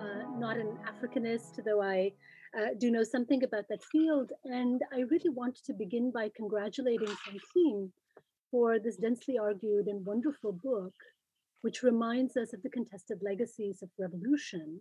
I'm 0.00 0.36
uh, 0.36 0.38
not 0.38 0.56
an 0.56 0.78
Africanist, 0.86 1.64
though 1.64 1.82
I 1.82 2.12
uh, 2.56 2.74
do 2.78 2.90
know 2.90 3.02
something 3.02 3.42
about 3.42 3.64
that 3.70 3.82
field. 3.90 4.32
And 4.44 4.82
I 4.92 5.00
really 5.00 5.30
want 5.30 5.56
to 5.64 5.72
begin 5.72 6.10
by 6.12 6.30
congratulating 6.36 7.08
Centime 7.08 7.90
for 8.50 8.78
this 8.78 8.96
densely 8.96 9.38
argued 9.38 9.86
and 9.86 10.04
wonderful 10.04 10.52
book, 10.52 10.94
which 11.62 11.82
reminds 11.82 12.36
us 12.36 12.52
of 12.52 12.62
the 12.62 12.70
contested 12.70 13.18
legacies 13.22 13.82
of 13.82 13.88
revolution 13.98 14.80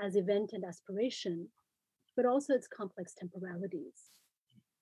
as 0.00 0.16
event 0.16 0.50
and 0.52 0.64
aspiration, 0.64 1.48
but 2.16 2.26
also 2.26 2.54
its 2.54 2.68
complex 2.68 3.14
temporalities. 3.14 4.10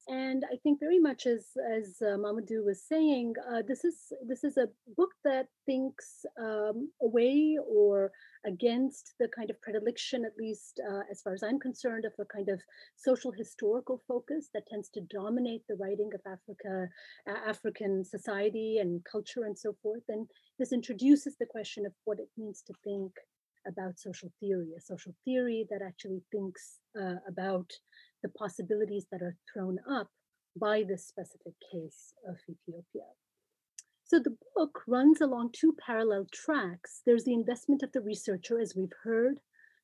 And 0.09 0.45
I 0.53 0.57
think 0.57 0.81
very 0.81 0.99
much 0.99 1.27
as 1.27 1.47
as 1.79 2.03
uh, 2.03 2.17
Mamadou 2.17 2.65
was 2.65 2.83
saying, 2.83 3.35
uh, 3.49 3.63
this 3.67 3.85
is 3.85 4.13
this 4.27 4.43
is 4.43 4.57
a 4.57 4.69
book 4.97 5.11
that 5.25 5.47
thinks 5.67 6.25
um, 6.41 6.91
away 7.01 7.59
or 7.65 8.11
against 8.45 9.15
the 9.21 9.29
kind 9.29 9.51
of 9.51 9.61
predilection, 9.61 10.25
at 10.25 10.33
least 10.39 10.81
uh, 10.91 11.03
as 11.11 11.21
far 11.23 11.35
as 11.35 11.43
I'm 11.43 11.61
concerned, 11.61 12.07
of 12.07 12.13
a 12.19 12.25
kind 12.25 12.49
of 12.49 12.61
social 12.97 13.31
historical 13.31 14.01
focus 14.09 14.49
that 14.55 14.67
tends 14.67 14.89
to 14.95 15.01
dominate 15.03 15.63
the 15.69 15.77
writing 15.77 16.11
of 16.15 16.23
Africa, 16.27 16.89
African 17.29 18.05
society 18.05 18.79
and 18.79 19.05
culture 19.05 19.45
and 19.45 19.57
so 19.57 19.77
forth. 19.83 20.05
And 20.09 20.27
this 20.59 20.73
introduces 20.73 21.37
the 21.39 21.47
question 21.47 21.87
of 21.87 21.93
what 22.05 22.19
it 22.19 22.31
means 22.37 22.63
to 22.67 22.75
think 22.83 23.13
about 23.67 23.99
social 23.99 24.31
theory, 24.41 24.69
a 24.77 24.81
social 24.81 25.15
theory 25.25 25.67
that 25.71 25.83
actually 25.83 26.23
thinks 26.33 26.79
uh, 27.01 27.17
about 27.29 27.71
the 28.23 28.29
possibilities 28.31 29.07
that 29.11 29.23
are 29.23 29.37
thrown 29.53 29.79
up 29.91 30.09
by 30.61 30.83
this 30.83 31.07
specific 31.07 31.55
case 31.73 32.15
of 32.29 32.37
Ethiopia. 32.49 33.09
So 34.05 34.19
the 34.19 34.37
book 34.57 34.83
runs 34.89 35.21
along 35.21 35.51
two 35.53 35.77
parallel 35.87 36.27
tracks. 36.33 37.03
There's 37.07 37.25
the 37.25 37.35
investment 37.35 37.83
of 37.83 37.93
the 37.93 38.01
researcher, 38.01 38.59
as 38.59 38.75
we've 38.75 38.93
heard, 39.05 39.39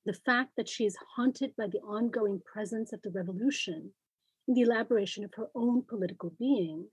the 0.04 0.12
fact 0.12 0.50
that 0.56 0.68
she 0.68 0.85
is 0.85 0.97
haunted 1.14 1.54
by 1.56 1.68
the 1.68 1.78
ongoing 1.78 2.40
presence 2.52 2.92
of 2.92 3.02
the 3.02 3.11
revolution 3.11 3.92
in 4.49 4.54
the 4.54 4.62
elaboration 4.62 5.25
of 5.25 5.35
her 5.35 5.49
own 5.54 5.83
political 5.83 6.33
being. 6.38 6.87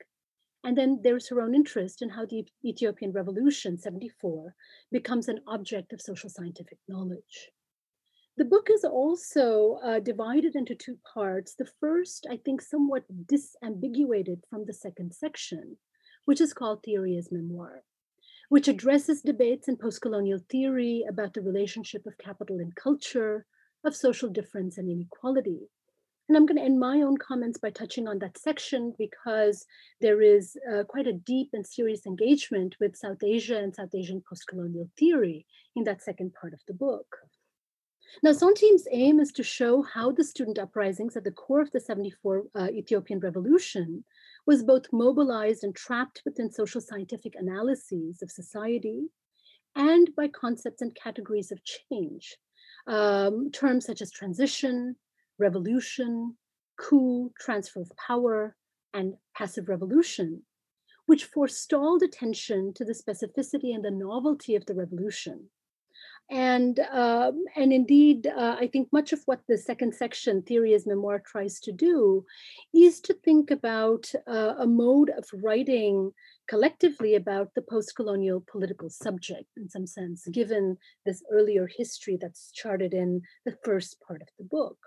And 0.64 0.78
then 0.78 1.02
there's 1.04 1.28
her 1.30 1.42
own 1.42 1.54
interest 1.54 2.02
in 2.02 2.10
how 2.10 2.26
the 2.26 2.46
Ethiopian 2.64 3.12
Revolution, 3.12 3.78
74, 3.78 4.56
becomes 4.92 5.28
an 5.28 5.42
object 5.46 5.92
of 5.92 6.02
social 6.02 6.30
scientific 6.30 6.78
knowledge. 6.88 7.52
The 8.36 8.46
book 8.46 8.70
is 8.72 8.84
also 8.84 9.80
uh, 9.84 10.00
divided 10.00 10.56
into 10.56 10.74
two 10.74 10.98
parts. 11.14 11.54
The 11.54 11.70
first, 11.80 12.26
I 12.32 12.38
think, 12.38 12.62
somewhat 12.62 13.04
disambiguated 13.26 14.42
from 14.50 14.66
the 14.66 14.74
second 14.74 15.14
section, 15.14 15.78
which 16.26 16.42
is 16.42 16.54
called 16.54 16.82
Theory 16.82 17.16
as 17.18 17.32
Memoir, 17.32 17.84
which 18.50 18.68
addresses 18.68 19.22
debates 19.22 19.68
in 19.68 19.78
postcolonial 19.78 20.44
theory 20.50 21.06
about 21.08 21.34
the 21.34 21.42
relationship 21.42 22.08
of 22.08 22.18
capital 22.18 22.60
and 22.60 22.76
culture, 22.76 23.46
of 23.84 23.96
social 23.96 24.30
difference 24.30 24.78
and 24.78 24.90
inequality. 24.90 25.70
And 26.34 26.40
I'm 26.40 26.48
going 26.48 26.58
to 26.58 26.64
end 26.64 26.80
my 26.80 27.04
own 27.04 27.16
comments 27.18 27.60
by 27.60 27.70
touching 27.70 28.08
on 28.08 28.18
that 28.18 28.40
section 28.40 28.96
because 28.98 29.68
there 30.02 30.20
is 30.20 30.58
uh, 30.68 30.84
quite 30.84 31.06
a 31.06 31.14
deep 31.14 31.50
and 31.54 31.64
serious 31.64 32.08
engagement 32.08 32.76
with 32.80 32.98
South 32.98 33.22
Asia 33.24 33.60
and 33.60 33.76
South 33.76 33.94
Asian 33.94 34.20
postcolonial 34.20 34.90
theory 34.98 35.46
in 35.76 35.84
that 35.84 36.02
second 36.02 36.34
part 36.34 36.56
of 36.56 36.62
the 36.68 36.74
book. 36.74 37.06
Now, 38.24 38.34
Centime's 38.34 38.88
aim 38.90 39.20
is 39.20 39.32
to 39.34 39.44
show 39.44 39.84
how 39.84 40.12
the 40.12 40.24
student 40.24 40.58
uprisings 40.58 41.16
at 41.16 41.24
the 41.24 41.30
core 41.30 41.62
of 41.62 41.70
the 41.70 41.80
74 41.80 42.46
uh, 42.56 42.68
Ethiopian 42.72 43.20
revolution 43.20 44.04
was 44.48 44.64
both 44.64 44.92
mobilized 44.92 45.64
and 45.64 45.76
trapped 45.76 46.24
within 46.26 46.50
social 46.50 46.82
scientific 46.82 47.36
analyses 47.36 48.24
of 48.24 48.32
society 48.32 49.04
and 49.76 50.10
by 50.16 50.30
concepts 50.30 50.82
and 50.82 50.96
categories 50.96 51.52
of 51.52 51.60
change. 51.64 52.38
Um, 52.88 53.52
terms 53.52 53.86
such 53.86 54.02
as 54.02 54.10
transition, 54.10 54.96
revolution, 55.40 56.38
coup, 56.80 57.32
transfer 57.40 57.82
of 57.82 57.92
power, 57.98 58.56
and 58.94 59.16
passive 59.36 59.70
revolution, 59.70 60.44
which 61.06 61.26
forestalled 61.26 62.04
attention 62.04 62.74
to 62.76 62.86
the 62.86 62.94
specificity 62.94 63.74
and 63.74 63.84
the 63.84 63.92
novelty 63.92 64.56
of 64.56 64.66
the 64.66 64.76
revolution 64.76 65.50
and 66.30 66.80
um, 66.92 67.44
and 67.56 67.74
indeed, 67.74 68.28
uh, 68.28 68.56
I 68.60 68.68
think 68.68 68.88
much 68.92 69.14
of 69.14 69.22
what 69.26 69.42
the 69.48 69.58
second 69.58 69.94
section, 69.94 70.42
theory 70.42 70.74
as 70.74 70.88
memoir, 70.88 71.20
tries 71.20 71.60
to 71.62 71.72
do, 71.72 72.26
is 72.74 73.02
to 73.02 73.14
think 73.14 73.52
about 73.52 74.12
uh, 74.28 74.56
a 74.58 74.66
mode 74.66 75.10
of 75.10 75.26
writing 75.44 76.12
collectively 76.48 77.16
about 77.16 77.54
the 77.56 77.62
post-colonial 77.62 78.44
political 78.52 78.90
subject, 78.90 79.46
in 79.58 79.70
some 79.70 79.86
sense, 79.86 80.28
given 80.28 80.78
this 81.06 81.24
earlier 81.32 81.68
history 81.68 82.18
that's 82.20 82.52
charted 82.52 82.94
in 82.94 83.22
the 83.46 83.58
first 83.64 83.98
part 84.06 84.22
of 84.22 84.28
the 84.38 84.46
book. 84.46 84.78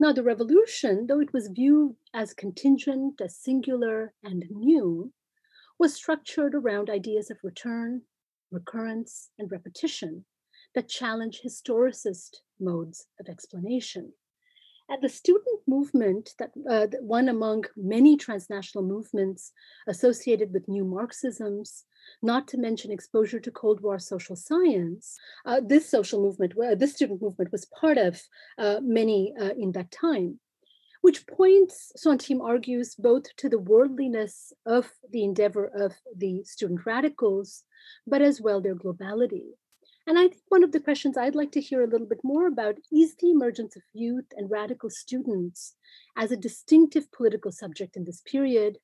Now, 0.00 0.12
the 0.14 0.22
revolution, 0.22 1.06
though 1.06 1.20
it 1.20 1.34
was 1.34 1.48
viewed 1.48 1.94
as 2.14 2.32
contingent, 2.32 3.20
as 3.20 3.36
singular, 3.36 4.14
and 4.24 4.42
new, 4.50 5.12
was 5.78 5.94
structured 5.94 6.54
around 6.54 6.88
ideas 6.88 7.30
of 7.30 7.36
return, 7.44 8.00
recurrence, 8.50 9.28
and 9.38 9.52
repetition 9.52 10.24
that 10.74 10.88
challenge 10.88 11.42
historicist 11.44 12.36
modes 12.58 13.08
of 13.20 13.28
explanation. 13.28 14.14
At 14.90 15.02
the 15.02 15.08
student 15.10 15.60
movement, 15.66 16.34
that 16.38 16.52
uh, 16.68 16.86
one 17.00 17.28
among 17.28 17.64
many 17.76 18.16
transnational 18.16 18.84
movements 18.84 19.52
associated 19.86 20.52
with 20.54 20.66
new 20.66 20.84
Marxisms, 20.84 21.84
not 22.22 22.48
to 22.48 22.58
mention 22.58 22.90
exposure 22.90 23.40
to 23.40 23.50
Cold 23.50 23.80
War 23.80 23.98
social 23.98 24.36
science, 24.36 25.18
uh, 25.46 25.60
this 25.64 25.88
social 25.88 26.22
movement, 26.22 26.52
uh, 26.58 26.74
this 26.74 26.94
student 26.94 27.22
movement 27.22 27.52
was 27.52 27.66
part 27.80 27.98
of 27.98 28.20
uh, 28.58 28.80
many 28.82 29.34
uh, 29.40 29.50
in 29.56 29.72
that 29.72 29.90
time 29.90 30.40
which 31.00 31.26
points, 31.26 31.92
Centime 31.96 32.42
argues, 32.42 32.94
both 32.94 33.34
to 33.36 33.48
the 33.48 33.58
worldliness 33.58 34.52
of 34.66 34.90
the 35.10 35.24
endeavor 35.24 35.66
of 35.66 35.94
the 36.14 36.44
student 36.44 36.84
radicals, 36.84 37.64
but 38.06 38.22
as 38.22 38.40
well 38.40 38.60
their 38.60 38.74
globality. 38.74 39.52
And 40.06 40.18
I 40.18 40.28
think 40.28 40.42
one 40.48 40.64
of 40.64 40.72
the 40.72 40.80
questions 40.80 41.16
I'd 41.16 41.34
like 41.34 41.52
to 41.52 41.60
hear 41.60 41.82
a 41.82 41.86
little 41.86 42.06
bit 42.06 42.20
more 42.24 42.46
about 42.46 42.76
is 42.92 43.14
the 43.16 43.30
emergence 43.30 43.76
of 43.76 43.82
youth 43.92 44.26
and 44.36 44.50
radical 44.50 44.90
students 44.90 45.74
as 46.16 46.32
a 46.32 46.36
distinctive 46.36 47.10
political 47.12 47.52
subject 47.52 47.96
in 47.96 48.04
this 48.04 48.20
period, 48.22 48.78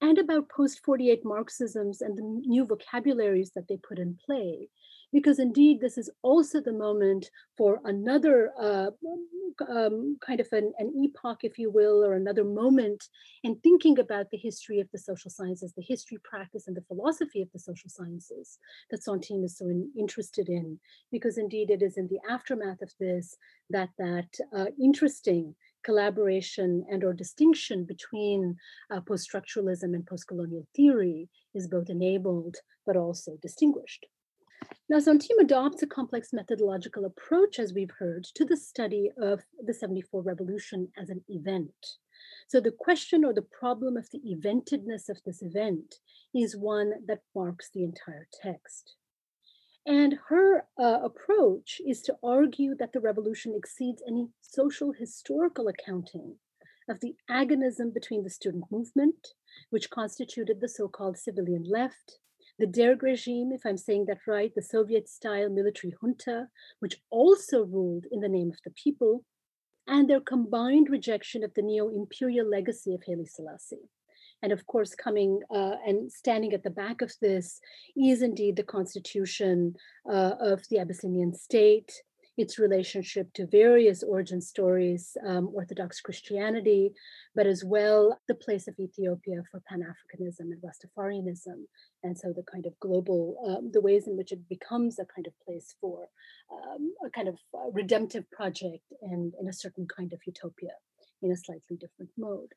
and 0.00 0.18
about 0.18 0.48
post 0.48 0.84
48 0.84 1.24
Marxisms 1.24 2.00
and 2.00 2.16
the 2.16 2.22
new 2.22 2.64
vocabularies 2.64 3.52
that 3.54 3.68
they 3.68 3.76
put 3.76 3.98
in 3.98 4.18
play 4.24 4.68
because 5.12 5.38
indeed 5.38 5.80
this 5.80 5.96
is 5.96 6.10
also 6.22 6.60
the 6.60 6.72
moment 6.72 7.30
for 7.56 7.80
another 7.84 8.50
uh, 8.60 8.90
um, 9.70 10.18
kind 10.20 10.40
of 10.40 10.48
an, 10.52 10.72
an, 10.78 10.92
epoch, 10.94 11.38
if 11.42 11.58
you 11.58 11.70
will, 11.70 12.04
or 12.04 12.14
another 12.14 12.44
moment 12.44 13.04
in 13.42 13.56
thinking 13.56 13.98
about 13.98 14.30
the 14.30 14.36
history 14.36 14.80
of 14.80 14.88
the 14.92 14.98
social 14.98 15.30
sciences, 15.30 15.72
the 15.72 15.82
history, 15.82 16.18
practice, 16.22 16.66
and 16.66 16.76
the 16.76 16.84
philosophy 16.88 17.40
of 17.40 17.50
the 17.52 17.58
social 17.58 17.88
sciences 17.88 18.58
that 18.90 19.02
Centime 19.02 19.44
is 19.44 19.56
so 19.56 19.66
in, 19.66 19.90
interested 19.98 20.48
in, 20.48 20.78
because 21.10 21.38
indeed 21.38 21.70
it 21.70 21.82
is 21.82 21.96
in 21.96 22.08
the 22.08 22.20
aftermath 22.30 22.82
of 22.82 22.92
this 23.00 23.36
that 23.70 23.90
that 23.98 24.28
uh, 24.54 24.66
interesting 24.78 25.54
collaboration 25.86 26.84
and 26.90 27.04
or 27.04 27.14
distinction 27.14 27.84
between 27.84 28.56
uh, 28.92 29.00
post-structuralism 29.00 29.94
and 29.94 30.04
post-colonial 30.04 30.66
theory 30.74 31.28
is 31.54 31.68
both 31.68 31.88
enabled 31.88 32.56
but 32.84 32.96
also 32.96 33.38
distinguished. 33.40 34.04
Now, 34.88 34.98
Centime 34.98 35.40
adopts 35.40 35.82
a 35.82 35.86
complex 35.86 36.32
methodological 36.32 37.04
approach, 37.04 37.58
as 37.58 37.72
we've 37.72 37.96
heard, 37.98 38.24
to 38.34 38.44
the 38.44 38.56
study 38.56 39.10
of 39.20 39.42
the 39.64 39.74
74 39.74 40.22
revolution 40.22 40.88
as 40.98 41.08
an 41.08 41.22
event. 41.28 41.74
So 42.48 42.60
the 42.60 42.72
question 42.72 43.24
or 43.24 43.32
the 43.32 43.46
problem 43.60 43.96
of 43.96 44.08
the 44.10 44.20
eventedness 44.20 45.08
of 45.08 45.18
this 45.24 45.42
event 45.42 45.96
is 46.34 46.56
one 46.56 46.92
that 47.06 47.20
marks 47.34 47.70
the 47.72 47.84
entire 47.84 48.26
text. 48.42 48.96
And 49.86 50.18
her 50.28 50.66
uh, 50.78 50.98
approach 51.04 51.80
is 51.86 52.02
to 52.02 52.16
argue 52.22 52.74
that 52.74 52.92
the 52.92 53.00
revolution 53.00 53.54
exceeds 53.56 54.02
any 54.06 54.30
social 54.40 54.92
historical 54.92 55.68
accounting 55.68 56.36
of 56.88 57.00
the 57.00 57.14
agonism 57.30 57.94
between 57.94 58.24
the 58.24 58.30
student 58.30 58.64
movement, 58.70 59.28
which 59.70 59.90
constituted 59.90 60.60
the 60.60 60.68
so 60.68 60.88
called 60.88 61.18
civilian 61.18 61.64
left, 61.64 62.18
the 62.58 62.66
Derg 62.66 63.02
regime, 63.02 63.52
if 63.52 63.66
I'm 63.66 63.76
saying 63.76 64.06
that 64.06 64.26
right, 64.26 64.52
the 64.54 64.62
Soviet 64.62 65.08
style 65.08 65.50
military 65.50 65.92
junta, 66.00 66.48
which 66.78 67.02
also 67.10 67.64
ruled 67.64 68.06
in 68.10 68.20
the 68.20 68.28
name 68.28 68.50
of 68.50 68.58
the 68.64 68.70
people, 68.70 69.24
and 69.86 70.08
their 70.08 70.20
combined 70.20 70.88
rejection 70.90 71.44
of 71.44 71.52
the 71.54 71.62
neo 71.62 71.88
imperial 71.90 72.48
legacy 72.48 72.94
of 72.94 73.02
Haile 73.06 73.26
Selassie. 73.26 73.90
And 74.46 74.52
of 74.52 74.64
course, 74.68 74.94
coming 74.94 75.40
uh, 75.52 75.74
and 75.84 76.12
standing 76.12 76.52
at 76.52 76.62
the 76.62 76.70
back 76.70 77.02
of 77.02 77.12
this 77.20 77.58
is 77.96 78.22
indeed 78.22 78.54
the 78.54 78.62
constitution 78.62 79.74
uh, 80.08 80.34
of 80.38 80.62
the 80.70 80.78
Abyssinian 80.78 81.34
state, 81.34 81.90
its 82.36 82.56
relationship 82.56 83.32
to 83.32 83.48
various 83.48 84.04
origin 84.04 84.40
stories, 84.40 85.16
um, 85.26 85.50
Orthodox 85.52 86.00
Christianity, 86.00 86.92
but 87.34 87.48
as 87.48 87.64
well 87.64 88.20
the 88.28 88.36
place 88.36 88.68
of 88.68 88.78
Ethiopia 88.78 89.42
for 89.50 89.60
Pan 89.68 89.82
Africanism 89.82 90.52
and 90.52 90.62
Rastafarianism. 90.62 91.64
And 92.04 92.16
so 92.16 92.32
the 92.32 92.44
kind 92.44 92.66
of 92.66 92.78
global, 92.78 93.22
um, 93.48 93.72
the 93.72 93.80
ways 93.80 94.06
in 94.06 94.16
which 94.16 94.30
it 94.30 94.48
becomes 94.48 95.00
a 95.00 95.06
kind 95.06 95.26
of 95.26 95.32
place 95.44 95.74
for 95.80 96.06
um, 96.52 96.94
a 97.04 97.10
kind 97.10 97.26
of 97.26 97.40
uh, 97.52 97.68
redemptive 97.72 98.30
project 98.30 98.84
and 99.02 99.34
in 99.40 99.48
a 99.48 99.52
certain 99.52 99.88
kind 99.88 100.12
of 100.12 100.20
utopia 100.24 100.74
in 101.22 101.32
a 101.32 101.36
slightly 101.36 101.76
different 101.76 102.12
mode. 102.16 102.52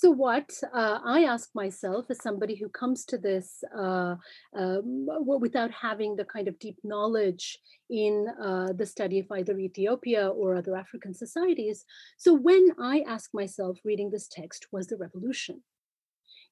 So, 0.00 0.12
what 0.12 0.52
uh, 0.72 1.00
I 1.04 1.24
ask 1.24 1.50
myself 1.56 2.06
as 2.08 2.22
somebody 2.22 2.54
who 2.54 2.68
comes 2.68 3.04
to 3.06 3.18
this 3.18 3.64
uh, 3.76 4.14
um, 4.56 5.08
without 5.40 5.72
having 5.72 6.14
the 6.14 6.24
kind 6.24 6.46
of 6.46 6.56
deep 6.60 6.78
knowledge 6.84 7.58
in 7.90 8.28
uh, 8.40 8.68
the 8.74 8.86
study 8.86 9.18
of 9.18 9.26
either 9.32 9.58
Ethiopia 9.58 10.28
or 10.28 10.54
other 10.54 10.76
African 10.76 11.14
societies. 11.14 11.84
So, 12.16 12.32
when 12.32 12.68
I 12.80 13.02
ask 13.08 13.30
myself, 13.34 13.80
reading 13.84 14.12
this 14.12 14.28
text, 14.28 14.68
was 14.70 14.86
the 14.86 14.96
revolution? 14.96 15.64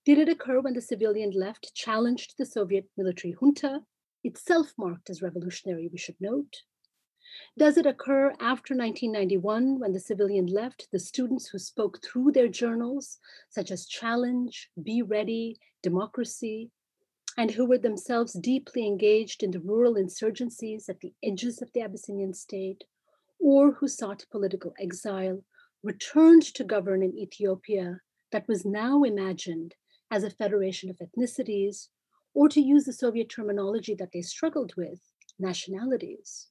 Did 0.04 0.18
it 0.18 0.28
occur 0.28 0.60
when 0.60 0.74
the 0.74 0.80
civilian 0.80 1.30
left 1.30 1.72
challenged 1.72 2.34
the 2.38 2.46
Soviet 2.46 2.86
military 2.96 3.36
junta, 3.40 3.82
itself 4.24 4.72
marked 4.76 5.08
as 5.08 5.22
revolutionary, 5.22 5.88
we 5.92 5.98
should 5.98 6.16
note? 6.20 6.62
Does 7.58 7.78
it 7.78 7.86
occur 7.86 8.32
after 8.38 8.74
1991 8.74 9.78
when 9.78 9.92
the 9.92 10.00
civilian 10.00 10.46
left, 10.46 10.88
the 10.92 10.98
students 10.98 11.48
who 11.48 11.58
spoke 11.58 12.02
through 12.02 12.32
their 12.32 12.48
journals, 12.48 13.18
such 13.48 13.70
as 13.70 13.86
Challenge, 13.86 14.70
Be 14.82 15.00
Ready, 15.00 15.58
Democracy, 15.82 16.70
and 17.38 17.50
who 17.50 17.64
were 17.64 17.78
themselves 17.78 18.34
deeply 18.34 18.86
engaged 18.86 19.42
in 19.42 19.50
the 19.52 19.60
rural 19.60 19.94
insurgencies 19.94 20.88
at 20.88 21.00
the 21.00 21.14
edges 21.22 21.62
of 21.62 21.72
the 21.72 21.80
Abyssinian 21.80 22.34
state, 22.34 22.84
or 23.38 23.72
who 23.72 23.88
sought 23.88 24.26
political 24.30 24.74
exile, 24.78 25.42
returned 25.82 26.42
to 26.42 26.64
govern 26.64 27.02
in 27.02 27.16
Ethiopia 27.16 28.00
that 28.32 28.48
was 28.48 28.66
now 28.66 29.02
imagined 29.02 29.74
as 30.10 30.24
a 30.24 30.30
federation 30.30 30.90
of 30.90 30.98
ethnicities, 30.98 31.88
or 32.34 32.48
to 32.48 32.60
use 32.60 32.84
the 32.84 32.92
Soviet 32.92 33.28
terminology 33.28 33.94
that 33.94 34.12
they 34.12 34.22
struggled 34.22 34.74
with, 34.76 35.00
nationalities 35.38 36.48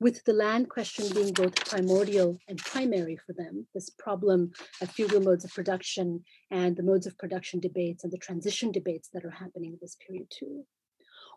with 0.00 0.24
the 0.24 0.32
land 0.32 0.68
question 0.68 1.12
being 1.14 1.32
both 1.32 1.54
primordial 1.64 2.38
and 2.48 2.58
primary 2.58 3.16
for 3.16 3.32
them, 3.32 3.66
this 3.74 3.90
problem 3.90 4.52
of 4.80 4.90
feudal 4.90 5.20
modes 5.20 5.44
of 5.44 5.54
production 5.54 6.24
and 6.50 6.76
the 6.76 6.82
modes 6.82 7.06
of 7.06 7.16
production 7.18 7.60
debates 7.60 8.04
and 8.04 8.12
the 8.12 8.18
transition 8.18 8.72
debates 8.72 9.08
that 9.12 9.24
are 9.24 9.30
happening 9.30 9.72
in 9.72 9.78
this 9.80 9.96
period 10.06 10.26
too? 10.30 10.64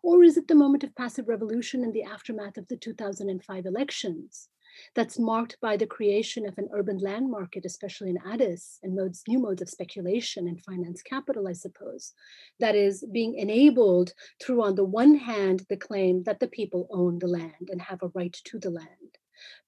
Or 0.03 0.23
is 0.23 0.37
it 0.37 0.47
the 0.47 0.55
moment 0.55 0.83
of 0.83 0.95
passive 0.95 1.27
revolution 1.27 1.83
in 1.83 1.91
the 1.91 2.03
aftermath 2.03 2.57
of 2.57 2.67
the 2.67 2.77
2005 2.77 3.65
elections, 3.65 4.49
that's 4.95 5.19
marked 5.19 5.57
by 5.61 5.77
the 5.77 5.87
creation 5.87 6.45
of 6.47 6.57
an 6.57 6.69
urban 6.73 6.97
land 6.97 7.29
market, 7.29 7.65
especially 7.65 8.09
in 8.09 8.19
Addis, 8.25 8.79
and 8.83 8.95
modes, 8.95 9.23
new 9.27 9.39
modes 9.39 9.61
of 9.61 9.69
speculation 9.69 10.47
and 10.47 10.63
finance 10.63 11.01
capital, 11.01 11.47
I 11.47 11.53
suppose, 11.53 12.13
that 12.59 12.75
is 12.75 13.05
being 13.11 13.35
enabled 13.35 14.13
through, 14.41 14.63
on 14.63 14.75
the 14.75 14.85
one 14.85 15.15
hand, 15.15 15.65
the 15.69 15.77
claim 15.77 16.23
that 16.23 16.39
the 16.39 16.47
people 16.47 16.87
own 16.91 17.19
the 17.19 17.27
land 17.27 17.69
and 17.69 17.81
have 17.81 18.01
a 18.01 18.11
right 18.13 18.35
to 18.45 18.59
the 18.59 18.69
land, 18.69 19.17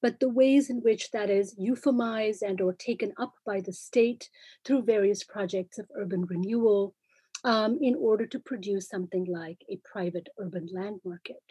but 0.02 0.20
the 0.20 0.30
ways 0.30 0.70
in 0.70 0.78
which 0.78 1.12
that 1.12 1.30
is 1.30 1.56
euphemized 1.60 2.42
and 2.42 2.62
or 2.62 2.74
taken 2.74 3.14
up 3.18 3.34
by 3.46 3.62
the 3.62 3.74
state 3.74 4.30
through 4.66 4.84
various 4.84 5.24
projects 5.24 5.78
of 5.78 5.90
urban 5.96 6.26
renewal 6.26 6.96
um, 7.44 7.80
in 7.82 7.96
order 7.96 8.26
to 8.26 8.40
produce 8.40 8.90
something 8.90 9.26
like 9.26 9.64
a 9.70 9.80
private 9.90 10.30
urban 10.40 10.68
land 10.72 11.00
market? 11.06 11.44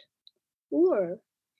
Or 0.71 1.19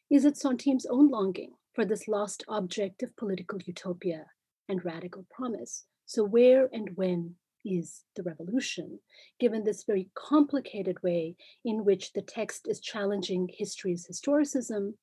is 0.09 0.25
it 0.25 0.37
Centime's 0.37 0.85
own 0.85 1.09
longing 1.09 1.53
for 1.79 1.85
this 1.85 2.09
lost 2.09 2.43
object 2.49 3.03
of 3.03 3.15
political 3.15 3.57
utopia 3.65 4.25
and 4.67 4.83
radical 4.83 5.25
promise. 5.31 5.85
So, 6.05 6.25
where 6.25 6.67
and 6.73 6.89
when 6.95 7.35
is 7.63 8.03
the 8.17 8.23
revolution, 8.23 8.99
given 9.39 9.63
this 9.63 9.85
very 9.85 10.09
complicated 10.13 11.01
way 11.03 11.37
in 11.63 11.85
which 11.85 12.11
the 12.11 12.21
text 12.21 12.67
is 12.67 12.81
challenging 12.81 13.49
history's 13.53 14.05
historicism, 14.11 14.95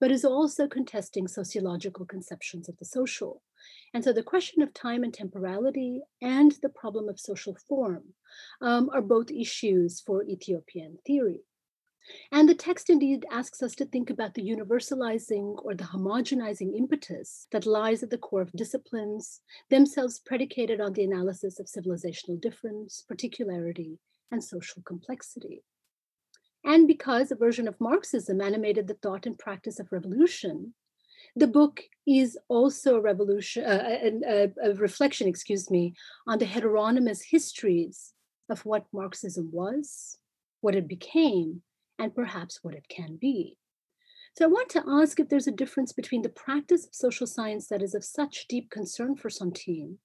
but 0.00 0.10
is 0.10 0.24
also 0.24 0.66
contesting 0.66 1.28
sociological 1.28 2.04
conceptions 2.04 2.68
of 2.68 2.76
the 2.78 2.84
social. 2.84 3.40
And 3.94 4.02
so 4.02 4.12
the 4.12 4.24
question 4.24 4.62
of 4.62 4.74
time 4.74 5.04
and 5.04 5.14
temporality 5.14 6.00
and 6.20 6.56
the 6.60 6.70
problem 6.70 7.08
of 7.08 7.20
social 7.20 7.56
form 7.68 8.02
um, 8.60 8.90
are 8.92 9.00
both 9.00 9.30
issues 9.30 10.00
for 10.00 10.24
Ethiopian 10.24 10.98
theory. 11.06 11.44
And 12.32 12.48
the 12.48 12.54
text 12.54 12.90
indeed 12.90 13.26
asks 13.30 13.62
us 13.62 13.74
to 13.76 13.84
think 13.84 14.10
about 14.10 14.34
the 14.34 14.42
universalizing 14.42 15.64
or 15.64 15.74
the 15.74 15.84
homogenizing 15.84 16.76
impetus 16.76 17.46
that 17.52 17.66
lies 17.66 18.02
at 18.02 18.10
the 18.10 18.18
core 18.18 18.42
of 18.42 18.52
disciplines, 18.52 19.40
themselves 19.70 20.18
predicated 20.18 20.80
on 20.80 20.92
the 20.92 21.04
analysis 21.04 21.58
of 21.58 21.66
civilizational 21.66 22.40
difference, 22.40 23.04
particularity, 23.08 23.98
and 24.30 24.42
social 24.42 24.82
complexity. 24.82 25.62
And 26.64 26.88
because 26.88 27.30
a 27.30 27.36
version 27.36 27.68
of 27.68 27.80
Marxism 27.80 28.40
animated 28.40 28.88
the 28.88 28.94
thought 28.94 29.26
and 29.26 29.38
practice 29.38 29.78
of 29.78 29.92
revolution, 29.92 30.74
the 31.36 31.46
book 31.46 31.82
is 32.06 32.38
also 32.48 32.96
a 32.96 33.00
revolution, 33.00 33.64
uh, 33.64 33.98
a, 34.02 34.52
a, 34.64 34.70
a 34.70 34.74
reflection, 34.74 35.28
excuse 35.28 35.70
me, 35.70 35.94
on 36.26 36.38
the 36.38 36.46
heteronymous 36.46 37.22
histories 37.30 38.12
of 38.48 38.64
what 38.64 38.86
Marxism 38.92 39.50
was, 39.52 40.18
what 40.60 40.74
it 40.74 40.88
became, 40.88 41.62
and 41.98 42.14
perhaps 42.14 42.60
what 42.62 42.74
it 42.74 42.88
can 42.88 43.16
be. 43.16 43.58
So 44.34 44.44
I 44.44 44.48
want 44.48 44.68
to 44.70 44.84
ask 44.86 45.18
if 45.18 45.28
there's 45.28 45.46
a 45.46 45.52
difference 45.52 45.92
between 45.92 46.22
the 46.22 46.28
practice 46.28 46.84
of 46.86 46.94
social 46.94 47.26
science 47.26 47.68
that 47.68 47.82
is 47.82 47.94
of 47.94 48.04
such 48.04 48.46
deep 48.48 48.70
concern 48.70 49.16
for 49.16 49.30
Centime 49.30 49.96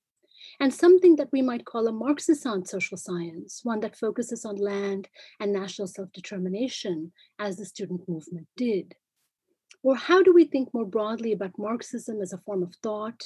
and 0.59 0.73
something 0.73 1.17
that 1.17 1.31
we 1.31 1.41
might 1.41 1.65
call 1.65 1.87
a 1.87 1.91
Marxist 1.91 2.43
social 2.65 2.97
science, 2.97 3.61
one 3.63 3.79
that 3.81 3.97
focuses 3.97 4.45
on 4.45 4.55
land 4.55 5.09
and 5.39 5.51
national 5.51 5.87
self-determination 5.87 7.11
as 7.39 7.57
the 7.57 7.65
student 7.65 8.07
movement 8.07 8.47
did. 8.55 8.95
Or 9.83 9.95
how 9.95 10.21
do 10.21 10.33
we 10.33 10.45
think 10.45 10.73
more 10.73 10.85
broadly 10.85 11.31
about 11.33 11.57
Marxism 11.57 12.21
as 12.21 12.33
a 12.33 12.37
form 12.37 12.63
of 12.63 12.75
thought 12.75 13.21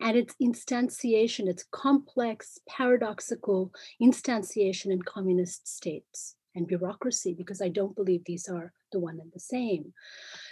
and 0.00 0.16
its 0.16 0.34
instantiation, 0.40 1.48
its 1.48 1.64
complex, 1.70 2.58
paradoxical 2.68 3.72
instantiation 4.00 4.92
in 4.92 5.02
communist 5.02 5.66
states? 5.66 6.36
And 6.56 6.66
bureaucracy 6.66 7.34
because 7.34 7.60
I 7.60 7.68
don't 7.68 7.94
believe 7.94 8.24
these 8.24 8.48
are 8.48 8.72
the 8.90 8.98
one 8.98 9.20
and 9.20 9.30
the 9.32 9.40
same. 9.40 9.92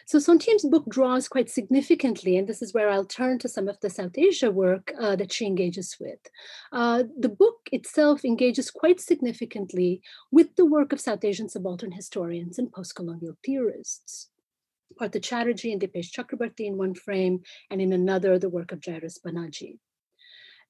So 0.04 0.18
Centime's 0.18 0.66
book 0.66 0.84
draws 0.86 1.28
quite 1.28 1.48
significantly, 1.48 2.36
and 2.36 2.46
this 2.46 2.60
is 2.60 2.74
where 2.74 2.90
I'll 2.90 3.06
turn 3.06 3.38
to 3.38 3.48
some 3.48 3.68
of 3.68 3.80
the 3.80 3.88
South 3.88 4.18
Asia 4.18 4.50
work 4.50 4.92
uh, 5.00 5.16
that 5.16 5.32
she 5.32 5.46
engages 5.46 5.96
with. 5.98 6.18
Uh, 6.72 7.04
the 7.18 7.30
book 7.30 7.56
itself 7.72 8.22
engages 8.22 8.70
quite 8.70 9.00
significantly 9.00 10.02
with 10.30 10.54
the 10.56 10.66
work 10.66 10.92
of 10.92 11.00
South 11.00 11.24
Asian 11.24 11.48
subaltern 11.48 11.92
historians 11.92 12.58
and 12.58 12.70
post-colonial 12.70 13.38
theorists. 13.42 14.28
Partha 14.98 15.20
Chatterjee 15.20 15.72
and 15.72 15.80
Dipesh 15.80 16.12
Chakrabarty 16.12 16.66
in 16.66 16.76
one 16.76 16.94
frame, 16.94 17.40
and 17.70 17.80
in 17.80 17.94
another, 17.94 18.38
the 18.38 18.50
work 18.50 18.72
of 18.72 18.84
Jairus 18.84 19.18
Banaji. 19.24 19.78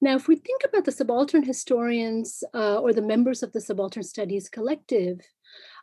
Now, 0.05 0.15
if 0.15 0.27
we 0.27 0.35
think 0.35 0.61
about 0.63 0.85
the 0.85 0.91
subaltern 0.91 1.41
historians 1.41 2.43
uh, 2.53 2.77
or 2.77 2.93
the 2.93 3.01
members 3.01 3.41
of 3.41 3.51
the 3.53 3.59
Subaltern 3.59 4.03
Studies 4.03 4.47
Collective, 4.47 5.19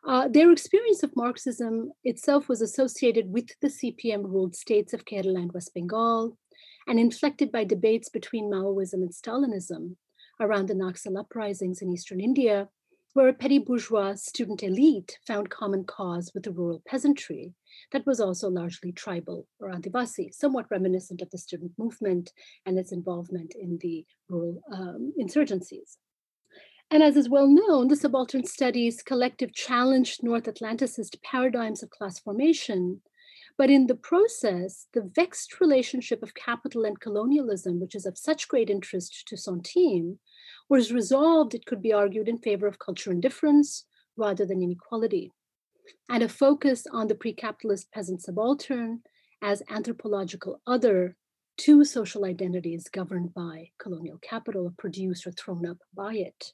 uh, 0.06 0.28
their 0.28 0.52
experience 0.52 1.02
of 1.02 1.16
Marxism 1.16 1.90
itself 2.04 2.48
was 2.48 2.62
associated 2.62 3.32
with 3.32 3.48
the 3.60 3.66
CPM 3.66 4.22
ruled 4.22 4.54
states 4.54 4.94
of 4.94 5.06
Kerala 5.06 5.42
and 5.42 5.52
West 5.52 5.74
Bengal 5.74 6.38
and 6.86 7.00
inflected 7.00 7.50
by 7.50 7.64
debates 7.64 8.08
between 8.08 8.48
Maoism 8.48 9.02
and 9.02 9.10
Stalinism 9.10 9.96
around 10.38 10.68
the 10.68 10.74
Naxal 10.74 11.18
uprisings 11.18 11.82
in 11.82 11.90
Eastern 11.90 12.20
India, 12.20 12.68
where 13.14 13.28
a 13.28 13.32
petty 13.32 13.58
bourgeois 13.58 14.14
student 14.14 14.62
elite 14.62 15.18
found 15.26 15.50
common 15.50 15.84
cause 15.84 16.30
with 16.34 16.44
the 16.44 16.50
rural 16.50 16.82
peasantry 16.86 17.52
that 17.92 18.06
was 18.06 18.20
also 18.20 18.48
largely 18.48 18.92
tribal 18.92 19.46
or 19.60 19.70
Adivasi, 19.70 20.32
somewhat 20.32 20.70
reminiscent 20.70 21.20
of 21.20 21.30
the 21.30 21.38
student 21.38 21.72
movement 21.76 22.32
and 22.64 22.78
its 22.78 22.92
involvement 22.92 23.54
in 23.54 23.78
the 23.80 24.04
rural 24.28 24.62
um, 24.72 25.12
insurgencies. 25.20 25.96
And 26.90 27.02
as 27.02 27.16
is 27.16 27.28
well 27.28 27.48
known, 27.48 27.88
the 27.88 27.96
subaltern 27.96 28.44
studies 28.44 29.02
collective 29.02 29.54
challenged 29.54 30.22
North 30.22 30.44
Atlanticist 30.44 31.22
paradigms 31.22 31.82
of 31.82 31.88
class 31.90 32.18
formation. 32.18 33.00
But 33.62 33.70
in 33.70 33.86
the 33.86 33.94
process, 33.94 34.88
the 34.92 35.08
vexed 35.14 35.60
relationship 35.60 36.20
of 36.24 36.34
capital 36.34 36.84
and 36.84 36.98
colonialism, 36.98 37.78
which 37.78 37.94
is 37.94 38.06
of 38.06 38.18
such 38.18 38.48
great 38.48 38.68
interest 38.68 39.28
to 39.28 39.36
Centime, 39.36 40.18
was 40.68 40.90
resolved, 40.90 41.54
it 41.54 41.64
could 41.64 41.80
be 41.80 41.92
argued, 41.92 42.26
in 42.26 42.38
favor 42.38 42.66
of 42.66 42.80
culture 42.80 43.12
indifference 43.12 43.84
rather 44.16 44.44
than 44.44 44.64
inequality 44.64 45.30
and 46.08 46.24
a 46.24 46.28
focus 46.28 46.88
on 46.90 47.06
the 47.06 47.14
pre-capitalist 47.14 47.92
peasant 47.92 48.20
subaltern 48.20 49.02
as 49.42 49.62
anthropological 49.70 50.60
other 50.66 51.16
to 51.58 51.84
social 51.84 52.24
identities 52.24 52.88
governed 52.88 53.32
by 53.32 53.70
colonial 53.78 54.18
capital 54.18 54.74
produced 54.76 55.24
or 55.24 55.30
thrown 55.30 55.64
up 55.66 55.78
by 55.94 56.14
it. 56.14 56.52